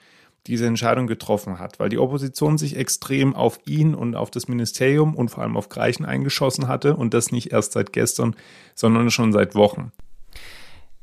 diese 0.48 0.66
Entscheidung 0.66 1.08
getroffen 1.08 1.58
hat, 1.58 1.80
weil 1.80 1.90
die 1.90 1.98
Opposition 1.98 2.58
sich 2.58 2.76
extrem 2.76 3.34
auf 3.34 3.60
ihn 3.66 3.96
und 3.96 4.16
auf 4.16 4.30
das 4.30 4.48
Ministerium 4.48 5.16
und 5.16 5.30
vor 5.30 5.44
allem 5.44 5.56
auf 5.56 5.70
Greichen 5.70 6.06
eingeschossen 6.06 6.68
hatte 6.68 6.96
und 6.98 7.14
das 7.14 7.32
nicht 7.32 7.54
erst 7.54 7.72
seit 7.72 7.94
gestern, 7.94 8.36
sondern 8.76 9.10
schon 9.10 9.32
seit 9.32 9.56
Wochen. 9.56 9.92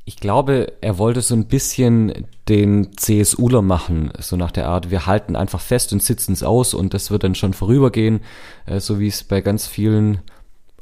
Ich 0.04 0.16
glaube, 0.16 0.72
er 0.80 0.98
wollte 0.98 1.22
so 1.22 1.34
ein 1.34 1.46
bisschen 1.46 2.26
den 2.48 2.96
CSUler 2.96 3.62
machen, 3.62 4.12
so 4.18 4.36
nach 4.36 4.50
der 4.50 4.66
Art, 4.66 4.90
wir 4.90 5.06
halten 5.06 5.36
einfach 5.36 5.60
fest 5.60 5.92
und 5.92 6.02
sitzen 6.02 6.32
es 6.32 6.42
aus 6.42 6.74
und 6.74 6.94
das 6.94 7.10
wird 7.10 7.22
dann 7.22 7.34
schon 7.34 7.54
vorübergehen, 7.54 8.20
äh, 8.66 8.80
so 8.80 8.98
wie 8.98 9.06
es 9.06 9.24
bei 9.24 9.40
ganz 9.40 9.66
vielen 9.66 10.20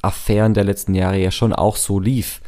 Affären 0.02 0.54
der 0.54 0.64
letzten 0.64 0.94
Jahre 0.94 1.18
ja 1.18 1.30
schon 1.30 1.52
auch 1.52 1.76
so 1.76 1.98
lief. 1.98 2.40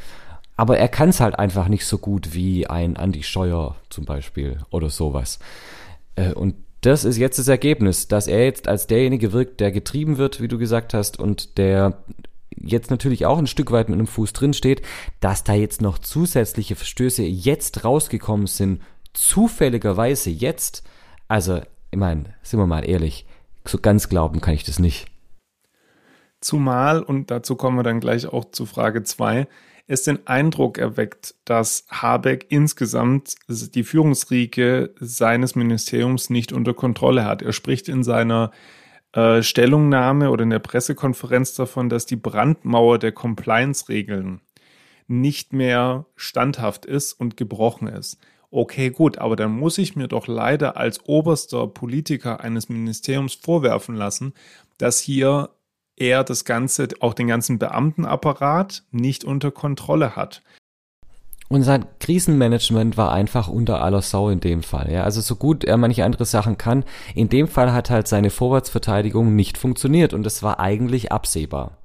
Aber 0.57 0.79
er 0.79 0.89
kann 0.89 1.09
es 1.09 1.21
halt 1.21 1.39
einfach 1.39 1.69
nicht 1.69 1.87
so 1.87 1.99
gut 1.99 2.35
wie 2.35 2.67
ein 2.67 2.97
Andy 2.97 3.23
Scheuer 3.23 3.77
zum 3.89 4.05
Beispiel 4.05 4.59
oder 4.71 4.91
sowas. 4.91 5.39
Äh, 6.17 6.33
und 6.33 6.55
das 6.83 7.05
ist 7.05 7.19
jetzt 7.19 7.39
das 7.39 7.49
Ergebnis, 7.49 8.09
dass 8.09 8.27
er 8.27 8.45
jetzt 8.45 8.69
als 8.69 8.87
derjenige 8.87 9.33
wirkt, 9.33 9.61
der 9.61 9.71
getrieben 9.71 10.19
wird, 10.19 10.41
wie 10.41 10.49
du 10.49 10.59
gesagt 10.59 10.95
hast, 10.95 11.19
und 11.19 11.59
der 11.59 12.03
jetzt 12.57 12.91
natürlich 12.91 13.27
auch 13.27 13.39
ein 13.39 13.47
Stück 13.47 13.71
weit 13.71 13.89
mit 13.89 13.99
einem 13.99 14.07
Fuß 14.07 14.33
drin 14.33 14.53
steht, 14.55 14.83
dass 15.21 15.45
da 15.45 15.55
jetzt 15.55 15.83
noch 15.83 15.99
zusätzliche 15.99 16.77
Verstöße 16.77 17.23
jetzt 17.23 17.85
rausgekommen 17.85 18.47
sind, 18.47 18.83
zufälligerweise 19.13 20.31
jetzt. 20.31 20.83
Also, 21.29 21.61
ich 21.91 21.99
meine, 21.99 22.35
sind 22.43 22.59
wir 22.59 22.67
mal 22.67 22.89
ehrlich, 22.89 23.27
so 23.65 23.79
ganz 23.79 24.09
glauben 24.09 24.41
kann 24.41 24.55
ich 24.55 24.65
das 24.65 24.79
nicht. 24.79 25.10
Zumal, 26.41 27.03
und 27.03 27.31
dazu 27.31 27.57
kommen 27.57 27.77
wir 27.77 27.83
dann 27.83 28.01
gleich 28.01 28.27
auch 28.27 28.51
zu 28.51 28.67
Frage 28.67 29.03
2, 29.03 29.47
es 29.87 30.05
den 30.05 30.27
Eindruck 30.27 30.79
erweckt, 30.79 31.35
dass 31.45 31.85
Habeck 31.91 32.47
insgesamt 32.49 33.35
die 33.49 33.83
Führungsriege 33.83 34.95
seines 35.01 35.57
Ministeriums 35.57 36.31
nicht 36.31 36.53
unter 36.53 36.75
Kontrolle 36.75 37.25
hat. 37.25 37.43
Er 37.43 37.53
spricht 37.53 37.89
in 37.89 38.05
seiner 38.05 38.53
äh, 39.13 39.43
Stellungnahme 39.43 40.31
oder 40.31 40.45
in 40.45 40.51
der 40.51 40.61
Pressekonferenz 40.61 41.55
davon, 41.55 41.89
dass 41.89 42.07
die 42.07 42.17
Brandmauer 42.17 42.99
der 42.99 43.11
Compliance-Regeln 43.11 44.41
nicht 45.09 45.53
mehr 45.53 46.07
standhaft 46.15 46.87
ist 46.87 47.13
und 47.15 47.37
gebrochen 47.37 47.89
ist. 47.89 48.19
Okay, 48.53 48.91
gut, 48.91 49.19
aber 49.19 49.35
dann 49.35 49.51
muss 49.51 49.77
ich 49.79 49.97
mir 49.97 50.07
doch 50.07 50.29
leider 50.29 50.77
als 50.77 51.05
oberster 51.07 51.67
Politiker 51.67 52.41
eines 52.41 52.69
Ministeriums 52.69 53.35
vorwerfen 53.35 53.97
lassen, 53.97 54.35
dass 54.79 55.01
hier 55.01 55.51
er 56.01 56.25
das 56.25 56.45
Ganze, 56.45 56.89
auch 57.01 57.15
den 57.15 57.29
ganzen 57.29 57.59
Beamtenapparat 57.59 58.83
nicht 58.91 59.23
unter 59.23 59.51
Kontrolle 59.51 60.17
hat. 60.17 60.43
Und 61.49 61.65
sein 61.65 61.85
Krisenmanagement 61.99 62.97
war 62.97 63.13
einfach 63.13 63.49
unter 63.49 63.83
aller 63.83 64.03
Sau 64.03 64.31
in 64.31 64.39
dem 64.39 64.63
Fall. 64.63 64.91
Ja, 64.93 65.03
also 65.03 65.21
so 65.21 65.35
gut 65.35 65.65
er 65.65 65.77
manche 65.77 66.05
andere 66.05 66.25
Sachen 66.25 66.57
kann, 66.59 66.85
in 67.15 67.29
dem 67.29 67.49
Fall 67.49 67.73
hat 67.73 67.91
halt 67.91 68.07
seine 68.07 68.31
Vorwärtsverteidigung 68.31 69.35
nicht 69.35 69.59
funktioniert 69.59 70.15
und 70.15 70.23
das 70.23 70.45
war 70.45 70.61
eigentlich 70.61 71.11
absehbar. 71.11 71.80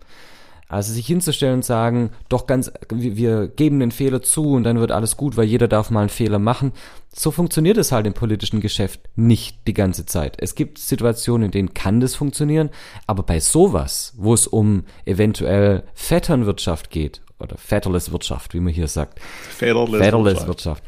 Also 0.68 0.94
sich 0.94 1.06
hinzustellen 1.06 1.56
und 1.56 1.66
sagen, 1.66 2.10
doch 2.28 2.48
ganz, 2.48 2.72
wir 2.90 3.48
geben 3.48 3.80
den 3.80 3.92
Fehler 3.92 4.22
zu 4.22 4.54
und 4.54 4.64
dann 4.64 4.80
wird 4.80 4.92
alles 4.92 5.16
gut, 5.16 5.38
weil 5.38 5.46
jeder 5.46 5.68
darf 5.68 5.92
mal 5.92 6.02
einen 6.02 6.10
Fehler 6.10 6.40
machen. 6.40 6.72
So 7.14 7.30
funktioniert 7.32 7.78
es 7.78 7.92
halt 7.92 8.08
im 8.08 8.14
politischen 8.14 8.62
Geschäft 8.62 9.02
nicht 9.16 9.68
die 9.68 9.74
ganze 9.74 10.06
Zeit. 10.06 10.38
Es 10.40 10.56
gibt 10.56 10.80
Situationen, 10.80 11.46
in 11.46 11.52
denen 11.52 11.74
kann 11.74 12.00
das 12.00 12.16
funktionieren, 12.16 12.72
aber 13.06 13.24
bei 13.24 13.40
sowas, 13.40 14.14
wo 14.18 14.34
es 14.34 14.48
um 14.48 14.86
eventuell 15.06 15.84
Vetternwirtschaft 15.94 16.90
geht, 16.90 17.22
oder 17.40 17.58
Vetterless 17.58 18.12
Wirtschaft, 18.12 18.54
wie 18.54 18.60
man 18.60 18.74
hier 18.74 18.88
sagt. 18.88 19.20
Vetterless, 19.20 20.02
Vetterless 20.02 20.48
Wirtschaft. 20.48 20.84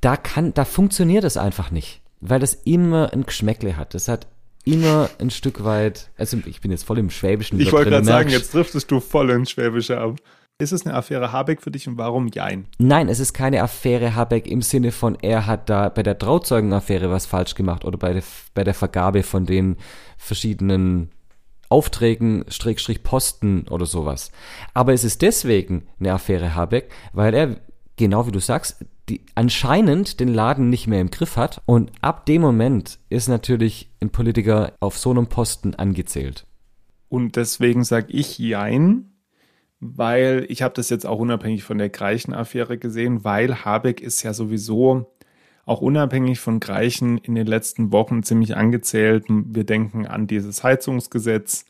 Da 0.00 0.16
kann, 0.16 0.54
da 0.54 0.64
funktioniert 0.64 1.24
es 1.24 1.36
einfach 1.36 1.70
nicht, 1.70 2.00
weil 2.20 2.40
das 2.40 2.54
immer 2.54 3.12
ein 3.12 3.24
Geschmäckle 3.24 3.76
hat. 3.76 3.94
Das 3.94 4.08
hat 4.08 4.26
immer 4.64 5.10
ein 5.18 5.30
Stück 5.30 5.64
weit, 5.64 6.10
also 6.16 6.38
ich 6.46 6.60
bin 6.60 6.70
jetzt 6.70 6.84
voll 6.84 6.98
im 6.98 7.10
Schwäbischen. 7.10 7.60
Ich 7.60 7.72
wollte 7.72 7.90
gerade 7.90 8.04
sagen, 8.04 8.28
jetzt 8.30 8.54
driftest 8.54 8.90
du 8.90 9.00
voll 9.00 9.30
ins 9.30 9.50
Schwäbische 9.50 9.98
ab. 9.98 10.16
Ist 10.58 10.72
es 10.72 10.86
eine 10.86 10.94
Affäre 10.94 11.32
Habeck 11.32 11.60
für 11.60 11.72
dich 11.72 11.88
und 11.88 11.98
warum 11.98 12.28
Jein? 12.28 12.66
Nein, 12.78 13.08
es 13.08 13.18
ist 13.18 13.32
keine 13.32 13.62
Affäre 13.62 14.14
Habeck 14.14 14.46
im 14.46 14.62
Sinne 14.62 14.92
von, 14.92 15.16
er 15.20 15.46
hat 15.46 15.68
da 15.68 15.88
bei 15.88 16.04
der 16.04 16.18
Trauzeugenaffäre 16.18 17.10
was 17.10 17.26
falsch 17.26 17.54
gemacht 17.54 17.84
oder 17.84 17.98
bei 17.98 18.12
der, 18.12 18.22
bei 18.54 18.62
der 18.62 18.74
Vergabe 18.74 19.24
von 19.24 19.44
den 19.44 19.76
verschiedenen 20.16 21.10
Aufträgen, 21.68 22.44
Strickstrich 22.48 23.02
Posten 23.02 23.66
oder 23.68 23.86
sowas. 23.86 24.30
Aber 24.72 24.92
es 24.92 25.04
ist 25.04 25.22
deswegen 25.22 25.88
eine 25.98 26.12
Affäre 26.12 26.54
Habeck, 26.54 26.90
weil 27.12 27.34
er, 27.34 27.56
genau 27.96 28.26
wie 28.26 28.32
du 28.32 28.40
sagst, 28.40 28.84
die 29.08 29.22
anscheinend 29.34 30.20
den 30.20 30.28
Laden 30.28 30.70
nicht 30.70 30.86
mehr 30.86 31.00
im 31.00 31.10
Griff 31.10 31.36
hat 31.36 31.60
und 31.66 31.90
ab 32.00 32.26
dem 32.26 32.42
Moment 32.42 32.98
ist 33.08 33.28
natürlich 33.28 33.90
ein 34.00 34.10
Politiker 34.10 34.72
auf 34.80 34.98
so 34.98 35.10
einem 35.10 35.26
Posten 35.26 35.74
angezählt. 35.74 36.46
Und 37.08 37.36
deswegen 37.36 37.84
sage 37.84 38.12
ich 38.12 38.38
Jein, 38.38 39.12
weil 39.80 40.46
ich 40.48 40.62
habe 40.62 40.74
das 40.74 40.88
jetzt 40.90 41.04
auch 41.04 41.18
unabhängig 41.18 41.64
von 41.64 41.76
der 41.76 41.88
Greichen-Affäre 41.88 42.78
gesehen, 42.78 43.24
weil 43.24 43.64
Habeck 43.64 44.00
ist 44.00 44.22
ja 44.22 44.32
sowieso 44.32 45.12
auch 45.66 45.80
unabhängig 45.80 46.40
von 46.40 46.60
Greichen 46.60 47.18
in 47.18 47.34
den 47.34 47.46
letzten 47.46 47.92
Wochen 47.92 48.22
ziemlich 48.22 48.56
angezählt. 48.56 49.24
Wir 49.28 49.64
denken 49.64 50.06
an 50.06 50.26
dieses 50.26 50.62
Heizungsgesetz, 50.62 51.64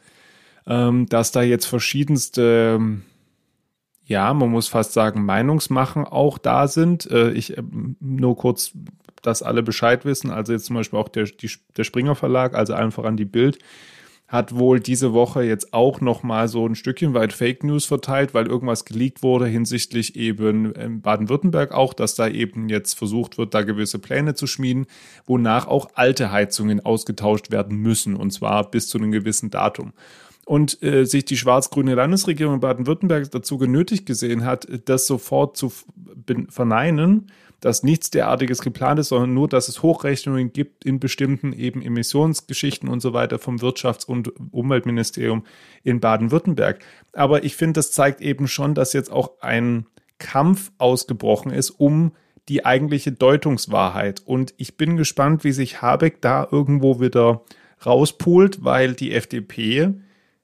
ähm, 0.67 1.07
dass 1.07 1.33
da 1.33 1.43
jetzt 1.43 1.67
verschiedenste, 1.67 2.79
ja, 4.05 4.33
man 4.35 4.51
muss 4.51 4.69
fast 4.69 4.93
sagen, 4.93 5.25
Meinungsmachen 5.25 6.05
auch 6.05 6.39
da 6.39 6.69
sind. 6.69 7.11
Äh, 7.11 7.31
ich 7.33 7.57
äh, 7.57 7.63
nur 8.01 8.37
kurz, 8.37 8.73
dass 9.23 9.43
alle 9.43 9.63
Bescheid 9.63 10.05
wissen. 10.05 10.31
Also 10.31 10.53
jetzt 10.53 10.67
zum 10.67 10.77
Beispiel 10.77 10.99
auch 10.99 11.09
der, 11.09 11.25
die, 11.25 11.51
der 11.77 11.85
Springer 11.85 12.15
Verlag, 12.15 12.55
also 12.55 12.75
einfach 12.75 13.05
an 13.05 13.17
die 13.17 13.25
Bild 13.25 13.59
hat 14.33 14.57
wohl 14.57 14.81
diese 14.81 15.13
Woche 15.13 15.43
jetzt 15.43 15.75
auch 15.75 16.01
noch 16.01 16.23
mal 16.23 16.49
so 16.49 16.67
ein 16.67 16.75
Stückchen 16.75 17.13
weit 17.13 17.35
Fake 17.35 17.65
News 17.65 17.85
verteilt, 17.85 18.33
weil 18.33 18.47
irgendwas 18.47 18.87
geleakt 18.87 19.23
wurde 19.23 19.47
hinsichtlich 19.47 20.17
eben 20.17 20.73
ähm, 20.75 21.03
Baden-Württemberg 21.03 21.73
auch, 21.73 21.93
dass 21.93 22.15
da 22.15 22.29
eben 22.29 22.71
jetzt 22.71 22.95
versucht 22.95 23.37
wird, 23.37 23.53
da 23.53 23.61
gewisse 23.61 23.99
Pläne 23.99 24.33
zu 24.33 24.47
schmieden, 24.47 24.87
wonach 25.27 25.69
auch 25.69 25.91
alte 25.97 26.33
Heizungen 26.33 26.81
ausgetauscht 26.81 27.51
werden 27.51 27.77
müssen 27.77 28.17
und 28.17 28.33
zwar 28.33 28.71
bis 28.71 28.89
zu 28.89 28.97
einem 28.97 29.13
gewissen 29.13 29.51
Datum 29.51 29.93
und 30.47 30.83
äh, 30.83 31.05
sich 31.05 31.25
die 31.25 31.37
schwarz-grüne 31.37 31.95
Landesregierung 31.95 32.61
Baden-Württemberg 32.61 33.31
dazu 33.31 33.59
genötigt 33.59 34.07
gesehen 34.07 34.45
hat, 34.45 34.67
das 34.87 35.07
sofort 35.07 35.57
zu 35.57 35.73
verneinen, 36.49 37.31
dass 37.61 37.85
nichts 37.85 38.11
derartiges 38.11 38.61
geplant 38.61 38.99
ist, 38.99 39.09
sondern 39.09 39.35
nur, 39.35 39.49
dass 39.49 39.69
es 39.69 39.85
Hochrechnungen 39.85 40.53
gibt 40.53 40.85
in 40.85 40.99
bestimmten 40.99 41.53
eben 41.53 41.81
Emissionsgeschichten 41.81 42.89
und 42.89 43.01
so 43.01 43.13
weiter 43.13 43.39
vom 43.39 43.59
Wirtschafts- 43.59 44.05
und 44.05 44.33
Umweltministerium 44.53 45.45
in 45.85 46.01
Baden-Württemberg. 46.01 46.81
Aber 47.13 47.45
ich 47.45 47.55
finde, 47.55 47.75
das 47.75 47.93
zeigt 47.93 48.21
eben 48.21 48.49
schon, 48.49 48.75
dass 48.75 48.93
jetzt 48.93 49.13
auch 49.13 49.41
ein 49.41 49.87
Kampf 50.19 50.73
ausgebrochen 50.79 51.53
ist 51.53 51.71
um 51.71 52.13
die 52.49 52.67
eigentliche 52.67 53.13
Deutungswahrheit. 53.13 54.23
Und 54.25 54.55
ich 54.57 54.77
bin 54.77 54.97
gespannt, 54.97 55.45
wie 55.45 55.53
sich 55.53 55.81
Habeck 55.83 56.21
da 56.21 56.49
irgendwo 56.51 57.01
wieder 57.01 57.43
rauspult, 57.87 58.65
weil 58.65 58.95
die 58.95 59.13
FDP 59.13 59.95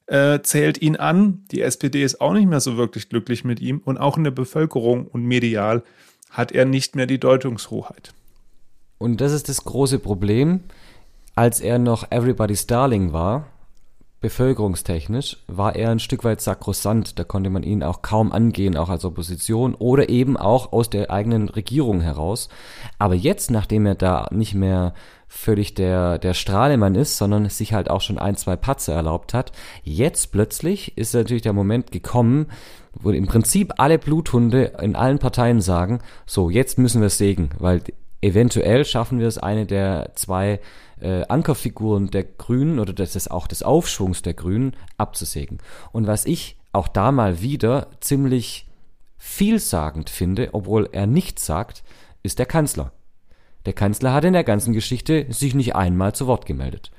äh, 0.08 0.40
zählt 0.42 0.80
ihn 0.82 0.96
an. 0.96 1.44
Die 1.52 1.62
SPD 1.62 2.02
ist 2.02 2.20
auch 2.20 2.32
nicht 2.32 2.48
mehr 2.48 2.60
so 2.60 2.76
wirklich 2.76 3.08
glücklich 3.08 3.44
mit 3.44 3.60
ihm 3.60 3.80
und 3.84 3.98
auch 3.98 4.16
in 4.16 4.24
der 4.24 4.30
Bevölkerung 4.30 5.06
und 5.06 5.24
medial 5.24 5.82
hat 6.30 6.52
er 6.52 6.64
nicht 6.64 6.96
mehr 6.96 7.06
die 7.06 7.20
Deutungshoheit. 7.20 8.12
Und 8.98 9.20
das 9.20 9.32
ist 9.32 9.48
das 9.48 9.64
große 9.64 9.98
Problem. 9.98 10.60
Als 11.34 11.60
er 11.60 11.78
noch 11.78 12.10
Everybody's 12.10 12.66
Darling 12.66 13.12
war, 13.12 13.46
bevölkerungstechnisch, 14.20 15.38
war 15.46 15.76
er 15.76 15.90
ein 15.90 16.00
Stück 16.00 16.24
weit 16.24 16.40
sakrosant. 16.40 17.18
Da 17.18 17.24
konnte 17.24 17.50
man 17.50 17.62
ihn 17.62 17.82
auch 17.82 18.02
kaum 18.02 18.32
angehen, 18.32 18.76
auch 18.76 18.88
als 18.88 19.04
Opposition 19.04 19.74
oder 19.74 20.08
eben 20.08 20.36
auch 20.36 20.72
aus 20.72 20.90
der 20.90 21.10
eigenen 21.10 21.48
Regierung 21.48 22.00
heraus. 22.00 22.48
Aber 22.98 23.14
jetzt, 23.14 23.50
nachdem 23.50 23.86
er 23.86 23.94
da 23.94 24.26
nicht 24.30 24.54
mehr 24.54 24.94
völlig 25.28 25.74
der, 25.74 26.18
der 26.18 26.34
Strahlemann 26.34 26.94
ist, 26.94 27.18
sondern 27.18 27.48
sich 27.48 27.74
halt 27.74 27.90
auch 27.90 28.00
schon 28.00 28.18
ein, 28.18 28.36
zwei 28.36 28.56
Patze 28.56 28.92
erlaubt 28.92 29.34
hat, 29.34 29.52
jetzt 29.84 30.32
plötzlich 30.32 30.96
ist 30.96 31.14
natürlich 31.14 31.42
der 31.42 31.52
Moment 31.52 31.92
gekommen, 31.92 32.46
wo 32.94 33.10
im 33.10 33.26
Prinzip 33.26 33.74
alle 33.76 33.98
Bluthunde 33.98 34.72
in 34.80 34.96
allen 34.96 35.18
Parteien 35.18 35.60
sagen, 35.60 36.00
so, 36.26 36.50
jetzt 36.50 36.78
müssen 36.78 37.02
wir 37.02 37.06
es 37.06 37.18
sägen, 37.18 37.50
weil 37.58 37.82
eventuell 38.20 38.84
schaffen 38.84 39.20
wir 39.20 39.28
es, 39.28 39.38
eine 39.38 39.66
der 39.66 40.12
zwei 40.14 40.60
äh, 41.00 41.24
Ankerfiguren 41.28 42.10
der 42.10 42.24
Grünen 42.24 42.78
oder 42.78 42.92
des, 42.92 43.12
des, 43.12 43.28
auch 43.28 43.46
des 43.46 43.62
Aufschwungs 43.62 44.22
der 44.22 44.34
Grünen 44.34 44.74
abzusägen. 44.96 45.58
Und 45.92 46.06
was 46.06 46.24
ich 46.24 46.56
auch 46.72 46.88
da 46.88 47.12
mal 47.12 47.40
wieder 47.40 47.88
ziemlich 48.00 48.66
vielsagend 49.16 50.10
finde, 50.10 50.50
obwohl 50.52 50.88
er 50.92 51.06
nichts 51.06 51.44
sagt, 51.44 51.82
ist 52.22 52.38
der 52.38 52.46
Kanzler. 52.46 52.92
Der 53.66 53.72
Kanzler 53.72 54.12
hat 54.12 54.24
in 54.24 54.32
der 54.32 54.44
ganzen 54.44 54.72
Geschichte 54.72 55.26
sich 55.30 55.54
nicht 55.54 55.74
einmal 55.74 56.14
zu 56.14 56.26
Wort 56.26 56.46
gemeldet. 56.46 56.90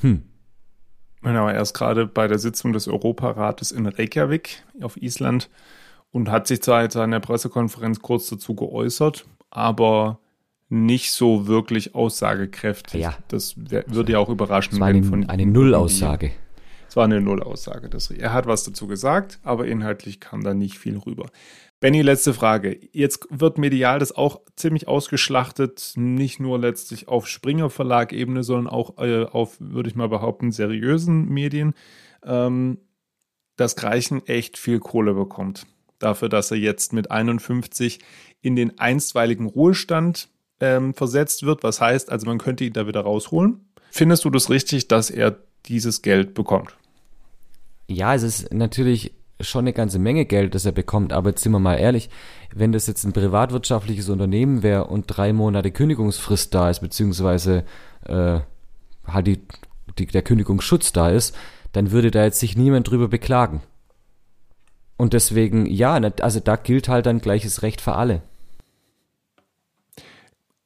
Hm. 0.00 0.24
Genau, 1.22 1.48
er 1.48 1.60
ist 1.60 1.74
gerade 1.74 2.06
bei 2.06 2.28
der 2.28 2.38
Sitzung 2.38 2.72
des 2.72 2.86
Europarates 2.86 3.72
in 3.72 3.86
Reykjavik 3.86 4.62
auf 4.80 4.96
Island 4.96 5.50
und 6.10 6.30
hat 6.30 6.46
sich 6.46 6.62
zwar 6.62 6.84
in 6.84 6.90
seiner 6.90 7.20
Pressekonferenz 7.20 8.00
kurz 8.00 8.28
dazu 8.28 8.54
geäußert, 8.54 9.26
aber 9.50 10.20
nicht 10.68 11.12
so 11.12 11.46
wirklich 11.46 11.94
aussagekräftig. 11.94 13.00
Ja. 13.00 13.16
Das 13.28 13.56
würde 13.56 14.12
ja 14.12 14.18
auch 14.18 14.28
überraschen. 14.28 14.74
Es 14.74 14.80
war 14.80 14.88
eine, 14.88 15.02
von 15.02 15.28
eine 15.28 15.46
Nullaussage. 15.46 16.32
Es 16.88 16.96
war 16.96 17.04
eine 17.04 17.20
Nullaussage. 17.20 17.88
Das, 17.88 18.10
er 18.10 18.32
hat 18.32 18.46
was 18.46 18.64
dazu 18.64 18.86
gesagt, 18.86 19.38
aber 19.42 19.66
inhaltlich 19.66 20.20
kam 20.20 20.42
da 20.42 20.54
nicht 20.54 20.78
viel 20.78 20.96
rüber. 20.98 21.26
Benny, 21.80 22.02
letzte 22.02 22.34
Frage. 22.34 22.78
Jetzt 22.92 23.28
wird 23.30 23.56
medial 23.56 24.00
das 24.00 24.10
auch 24.10 24.40
ziemlich 24.56 24.88
ausgeschlachtet, 24.88 25.92
nicht 25.94 26.40
nur 26.40 26.58
letztlich 26.58 27.06
auf 27.06 27.28
Springer 27.28 27.70
Verlag 27.70 28.12
Ebene, 28.12 28.42
sondern 28.42 28.66
auch 28.66 28.98
äh, 28.98 29.24
auf, 29.24 29.56
würde 29.60 29.88
ich 29.88 29.94
mal 29.94 30.08
behaupten, 30.08 30.50
seriösen 30.50 31.28
Medien, 31.28 31.74
ähm, 32.24 32.78
dass 33.56 33.76
Greichen 33.76 34.26
echt 34.26 34.58
viel 34.58 34.80
Kohle 34.80 35.14
bekommt. 35.14 35.66
Dafür, 36.00 36.28
dass 36.28 36.50
er 36.50 36.56
jetzt 36.56 36.92
mit 36.92 37.10
51 37.10 38.00
in 38.40 38.56
den 38.56 38.78
einstweiligen 38.78 39.46
Ruhestand 39.46 40.28
ähm, 40.60 40.94
versetzt 40.94 41.44
wird. 41.44 41.62
Was 41.62 41.80
heißt, 41.80 42.10
also 42.10 42.26
man 42.26 42.38
könnte 42.38 42.64
ihn 42.64 42.72
da 42.72 42.86
wieder 42.86 43.00
rausholen. 43.00 43.60
Findest 43.90 44.24
du 44.24 44.30
das 44.30 44.50
richtig, 44.50 44.88
dass 44.88 45.10
er 45.10 45.36
dieses 45.66 46.02
Geld 46.02 46.34
bekommt? 46.34 46.76
Ja, 47.86 48.14
es 48.14 48.22
ist 48.22 48.52
natürlich 48.52 49.14
schon 49.40 49.60
eine 49.60 49.72
ganze 49.72 49.98
Menge 49.98 50.24
Geld, 50.24 50.54
das 50.54 50.64
er 50.64 50.72
bekommt. 50.72 51.12
Aber 51.12 51.30
jetzt 51.30 51.42
sind 51.42 51.52
wir 51.52 51.58
mal 51.58 51.76
ehrlich, 51.76 52.10
wenn 52.54 52.72
das 52.72 52.86
jetzt 52.86 53.04
ein 53.04 53.12
privatwirtschaftliches 53.12 54.08
Unternehmen 54.08 54.62
wäre 54.62 54.84
und 54.84 55.04
drei 55.06 55.32
Monate 55.32 55.70
Kündigungsfrist 55.70 56.54
da 56.54 56.70
ist, 56.70 56.80
beziehungsweise 56.80 57.64
äh, 58.04 58.40
halt 59.06 59.26
die, 59.26 59.40
die, 59.98 60.06
der 60.06 60.22
Kündigungsschutz 60.22 60.92
da 60.92 61.10
ist, 61.10 61.36
dann 61.72 61.90
würde 61.90 62.10
da 62.10 62.24
jetzt 62.24 62.40
sich 62.40 62.56
niemand 62.56 62.90
drüber 62.90 63.08
beklagen. 63.08 63.62
Und 64.96 65.12
deswegen, 65.12 65.66
ja, 65.66 65.92
also 65.94 66.40
da 66.40 66.56
gilt 66.56 66.88
halt 66.88 67.06
dann 67.06 67.20
gleiches 67.20 67.62
Recht 67.62 67.80
für 67.80 67.94
alle. 67.94 68.22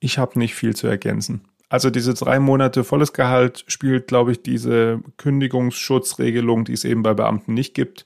Ich 0.02 0.18
habe 0.18 0.36
nicht 0.36 0.56
viel 0.56 0.74
zu 0.74 0.88
ergänzen. 0.88 1.42
Also 1.68 1.88
diese 1.88 2.12
drei 2.12 2.40
Monate 2.40 2.82
volles 2.82 3.12
Gehalt 3.12 3.64
spielt, 3.68 4.08
glaube 4.08 4.32
ich, 4.32 4.42
diese 4.42 5.00
Kündigungsschutzregelung, 5.16 6.64
die 6.64 6.72
es 6.72 6.84
eben 6.84 7.04
bei 7.04 7.14
Beamten 7.14 7.54
nicht 7.54 7.72
gibt, 7.72 8.04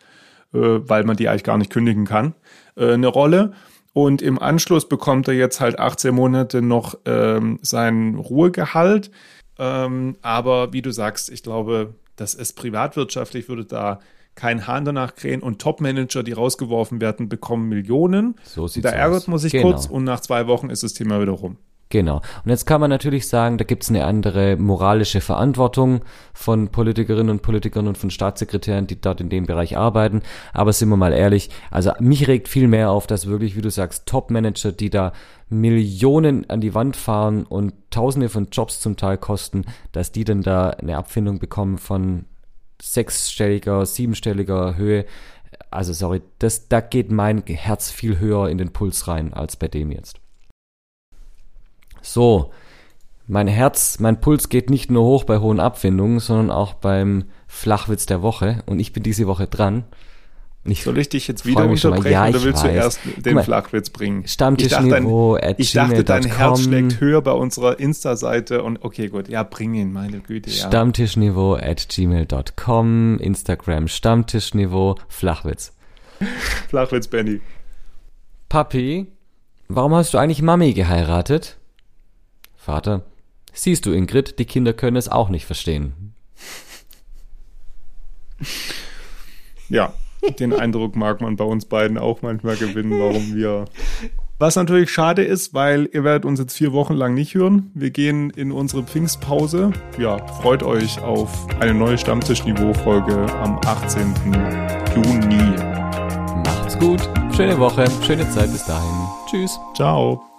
äh, 0.53 0.59
weil 0.59 1.05
man 1.05 1.17
die 1.17 1.29
eigentlich 1.29 1.43
gar 1.43 1.57
nicht 1.57 1.73
kündigen 1.73 2.05
kann, 2.05 2.35
äh, 2.77 2.93
eine 2.93 3.07
Rolle. 3.07 3.53
Und 3.95 4.21
im 4.21 4.39
Anschluss 4.39 4.87
bekommt 4.87 5.27
er 5.27 5.35
jetzt 5.35 5.61
halt 5.61 5.79
18 5.79 6.15
Monate 6.15 6.61
noch 6.61 6.99
ähm, 7.07 7.59
sein 7.63 8.17
Ruhegehalt. 8.17 9.11
Ähm, 9.59 10.17
aber 10.21 10.75
wie 10.75 10.83
du 10.83 10.91
sagst, 10.91 11.31
ich 11.31 11.43
glaube, 11.43 11.95
das 12.17 12.35
ist 12.35 12.53
privatwirtschaftlich, 12.57 13.49
würde 13.49 13.65
da 13.65 14.01
kein 14.35 14.67
Hahn 14.67 14.85
danach 14.85 15.15
krähen 15.15 15.41
und 15.41 15.63
Topmanager, 15.63 16.23
die 16.23 16.33
rausgeworfen 16.33 17.01
werden, 17.01 17.31
bekommen 17.31 17.71
Millionen. 17.71 18.35
So 18.45 18.69
sieht's 18.69 18.85
da 18.85 18.91
ärgert 18.91 19.29
man 19.29 19.39
sich 19.39 19.53
genau. 19.53 19.71
kurz 19.71 19.87
und 19.87 20.05
nach 20.05 20.21
zwei 20.21 20.47
Wochen 20.47 20.69
ist 20.69 20.83
das 20.83 20.93
Thema 20.93 21.23
wieder 21.23 21.33
rum. 21.33 21.57
Genau. 21.89 22.17
Und 22.45 22.51
jetzt 22.51 22.67
kann 22.67 22.81
man 22.81 22.91
natürlich 22.91 23.29
sagen, 23.29 23.59
da 23.59 23.65
gibt 23.65 23.85
es 23.85 23.91
eine 23.91 24.05
andere 24.05 24.57
moralische 24.57 25.21
Verantwortung 25.21 26.01
von 26.35 26.69
Politikerinnen 26.69 27.31
und 27.31 27.43
Politikern 27.43 27.87
und 27.87 27.97
von 27.97 28.11
Staatssekretären, 28.11 28.89
die 28.89 29.01
dort 29.01 29.21
in 29.21 29.29
dem 29.29 29.47
Bereich 29.47 29.77
arbeiten. 29.77 30.23
Aber 30.53 30.73
sind 30.73 30.89
wir 30.89 30.97
mal 30.97 31.13
ehrlich, 31.13 31.49
also 31.71 31.93
mich 32.01 32.27
regt 32.27 32.49
viel 32.49 32.67
mehr 32.67 32.91
auf, 32.91 33.07
dass 33.07 33.29
wirklich, 33.29 33.55
wie 33.55 33.63
du 33.63 33.71
sagst, 33.71 34.07
Top-Manager, 34.07 34.73
die 34.73 34.91
da 34.91 35.13
Millionen 35.49 36.51
an 36.51 36.61
die 36.61 36.75
Wand 36.75 36.97
fahren 36.97 37.45
und 37.45 37.73
Tausende 37.91 38.29
von 38.29 38.49
Jobs 38.51 38.81
zum 38.81 38.97
Teil 38.97 39.17
kosten, 39.17 39.65
dass 39.93 40.11
die 40.11 40.25
dann 40.25 40.43
da 40.43 40.71
eine 40.71 40.97
Abfindung 40.97 41.39
bekommen 41.39 41.79
von 41.79 42.25
sechsstelliger, 42.83 43.87
siebenstelliger 43.87 44.77
Höhe. 44.77 45.07
Also 45.71 45.93
sorry, 45.93 46.21
das, 46.41 46.69
da 46.69 46.81
geht 46.81 47.13
mein 47.13 47.45
Herz 47.47 47.93
viel 47.93 48.19
höher 48.19 48.49
in 48.49 48.59
den 48.59 48.73
Puls 48.73 49.07
rein 49.07 49.33
als 49.33 49.57
bei 49.57 49.69
dem 49.69 49.93
jetzt. 49.93 50.21
So, 52.07 52.53
Mein 53.27 53.49
Herz, 53.49 53.99
mein 53.99 54.21
Puls 54.21 54.49
geht 54.49 54.71
nicht 54.71 54.91
nur 54.91 55.03
hoch 55.03 55.25
bei 55.25 55.39
hohen 55.39 55.59
Abfindungen, 55.59 56.21
sondern 56.21 56.53
auch 56.53 56.75
beim 56.75 57.25
Flachwitz 57.49 58.07
der 58.07 58.23
Woche. 58.23 58.63
Und 58.67 58.79
ich 58.79 58.93
bin 58.93 59.03
diese 59.03 59.27
Woche 59.27 59.49
dran. 59.49 59.85
Ich 60.69 60.83
Soll 60.83 60.99
ich 60.99 61.09
dich 61.09 61.29
jetzt 61.29 61.47
wieder 61.47 61.65
unterbrechen 61.69 62.13
ja, 62.13 62.29
oder 62.29 62.43
willst 62.43 62.65
weiß. 62.65 62.71
du 62.71 62.77
erst 62.77 63.01
den 63.19 63.35
mal, 63.35 63.45
Flachwitz 63.45 63.91
bringen? 63.91 64.27
Stammtischniveau 64.27 65.37
Ich 65.37 65.43
dachte, 65.43 65.55
dein, 65.55 65.55
ich 65.59 65.73
dachte, 65.73 66.05
dein 66.05 66.25
Herz 66.25 66.63
schlägt 66.63 67.01
höher 67.01 67.23
bei 67.23 67.33
unserer 67.33 67.79
Insta-Seite 67.79 68.63
und 68.63 68.85
okay, 68.85 69.09
gut, 69.09 69.29
ja, 69.29 69.43
bring 69.43 69.75
ihn, 69.75 69.93
meine 69.93 70.21
Güte. 70.21 70.51
Ja. 70.51 70.67
Stammtischniveau 70.67 71.55
at 71.55 71.89
gmail.com, 71.89 73.19
Instagram 73.21 73.89
Stammtischniveau, 73.89 74.97
Flachwitz. 75.09 75.73
Flachwitz, 76.69 77.07
Benny. 77.09 77.41
Papi, 78.49 79.07
warum 79.69 79.95
hast 79.95 80.15
du 80.15 80.19
eigentlich 80.19 80.43
Mami 80.43 80.73
geheiratet? 80.73 81.59
Vater, 82.67 83.03
siehst 83.53 83.87
du, 83.87 83.93
Ingrid, 83.93 84.41
die 84.41 84.45
Kinder 84.45 84.73
können 84.73 84.97
es 84.97 85.09
auch 85.09 85.29
nicht 85.29 85.47
verstehen. 85.47 86.15
Ja, 89.69 89.95
den 90.41 90.53
Eindruck 90.53 90.97
mag 90.97 91.21
man 91.21 91.37
bei 91.37 91.45
uns 91.45 91.67
beiden 91.67 91.97
auch 91.97 92.23
manchmal 92.23 92.57
gewinnen, 92.57 92.99
warum 92.99 93.37
wir. 93.37 93.67
Was 94.41 94.57
natürlich 94.57 94.91
schade 94.91 95.23
ist, 95.23 95.55
weil 95.55 95.89
ihr 95.93 96.03
werdet 96.03 96.25
uns 96.25 96.41
jetzt 96.41 96.57
vier 96.57 96.73
Wochen 96.73 96.95
lang 96.95 97.15
nicht 97.15 97.37
hören. 97.37 97.71
Wir 97.75 97.91
gehen 97.91 98.31
in 98.31 98.51
unsere 98.51 98.83
Pfingstpause. 98.83 99.71
Ja, 99.97 100.27
freut 100.27 100.65
euch 100.65 101.01
auf 101.01 101.47
eine 101.61 101.73
neue 101.73 101.97
Stammtischniveau-Folge 101.97 103.33
am 103.43 103.61
18. 103.65 104.13
Juni. 104.97 105.57
Macht's 106.45 106.77
gut, 106.81 107.09
schöne 107.37 107.57
Woche, 107.61 107.85
schöne 108.05 108.29
Zeit 108.31 108.51
bis 108.51 108.67
dahin. 108.67 109.07
Tschüss. 109.31 109.57
Ciao. 109.77 110.36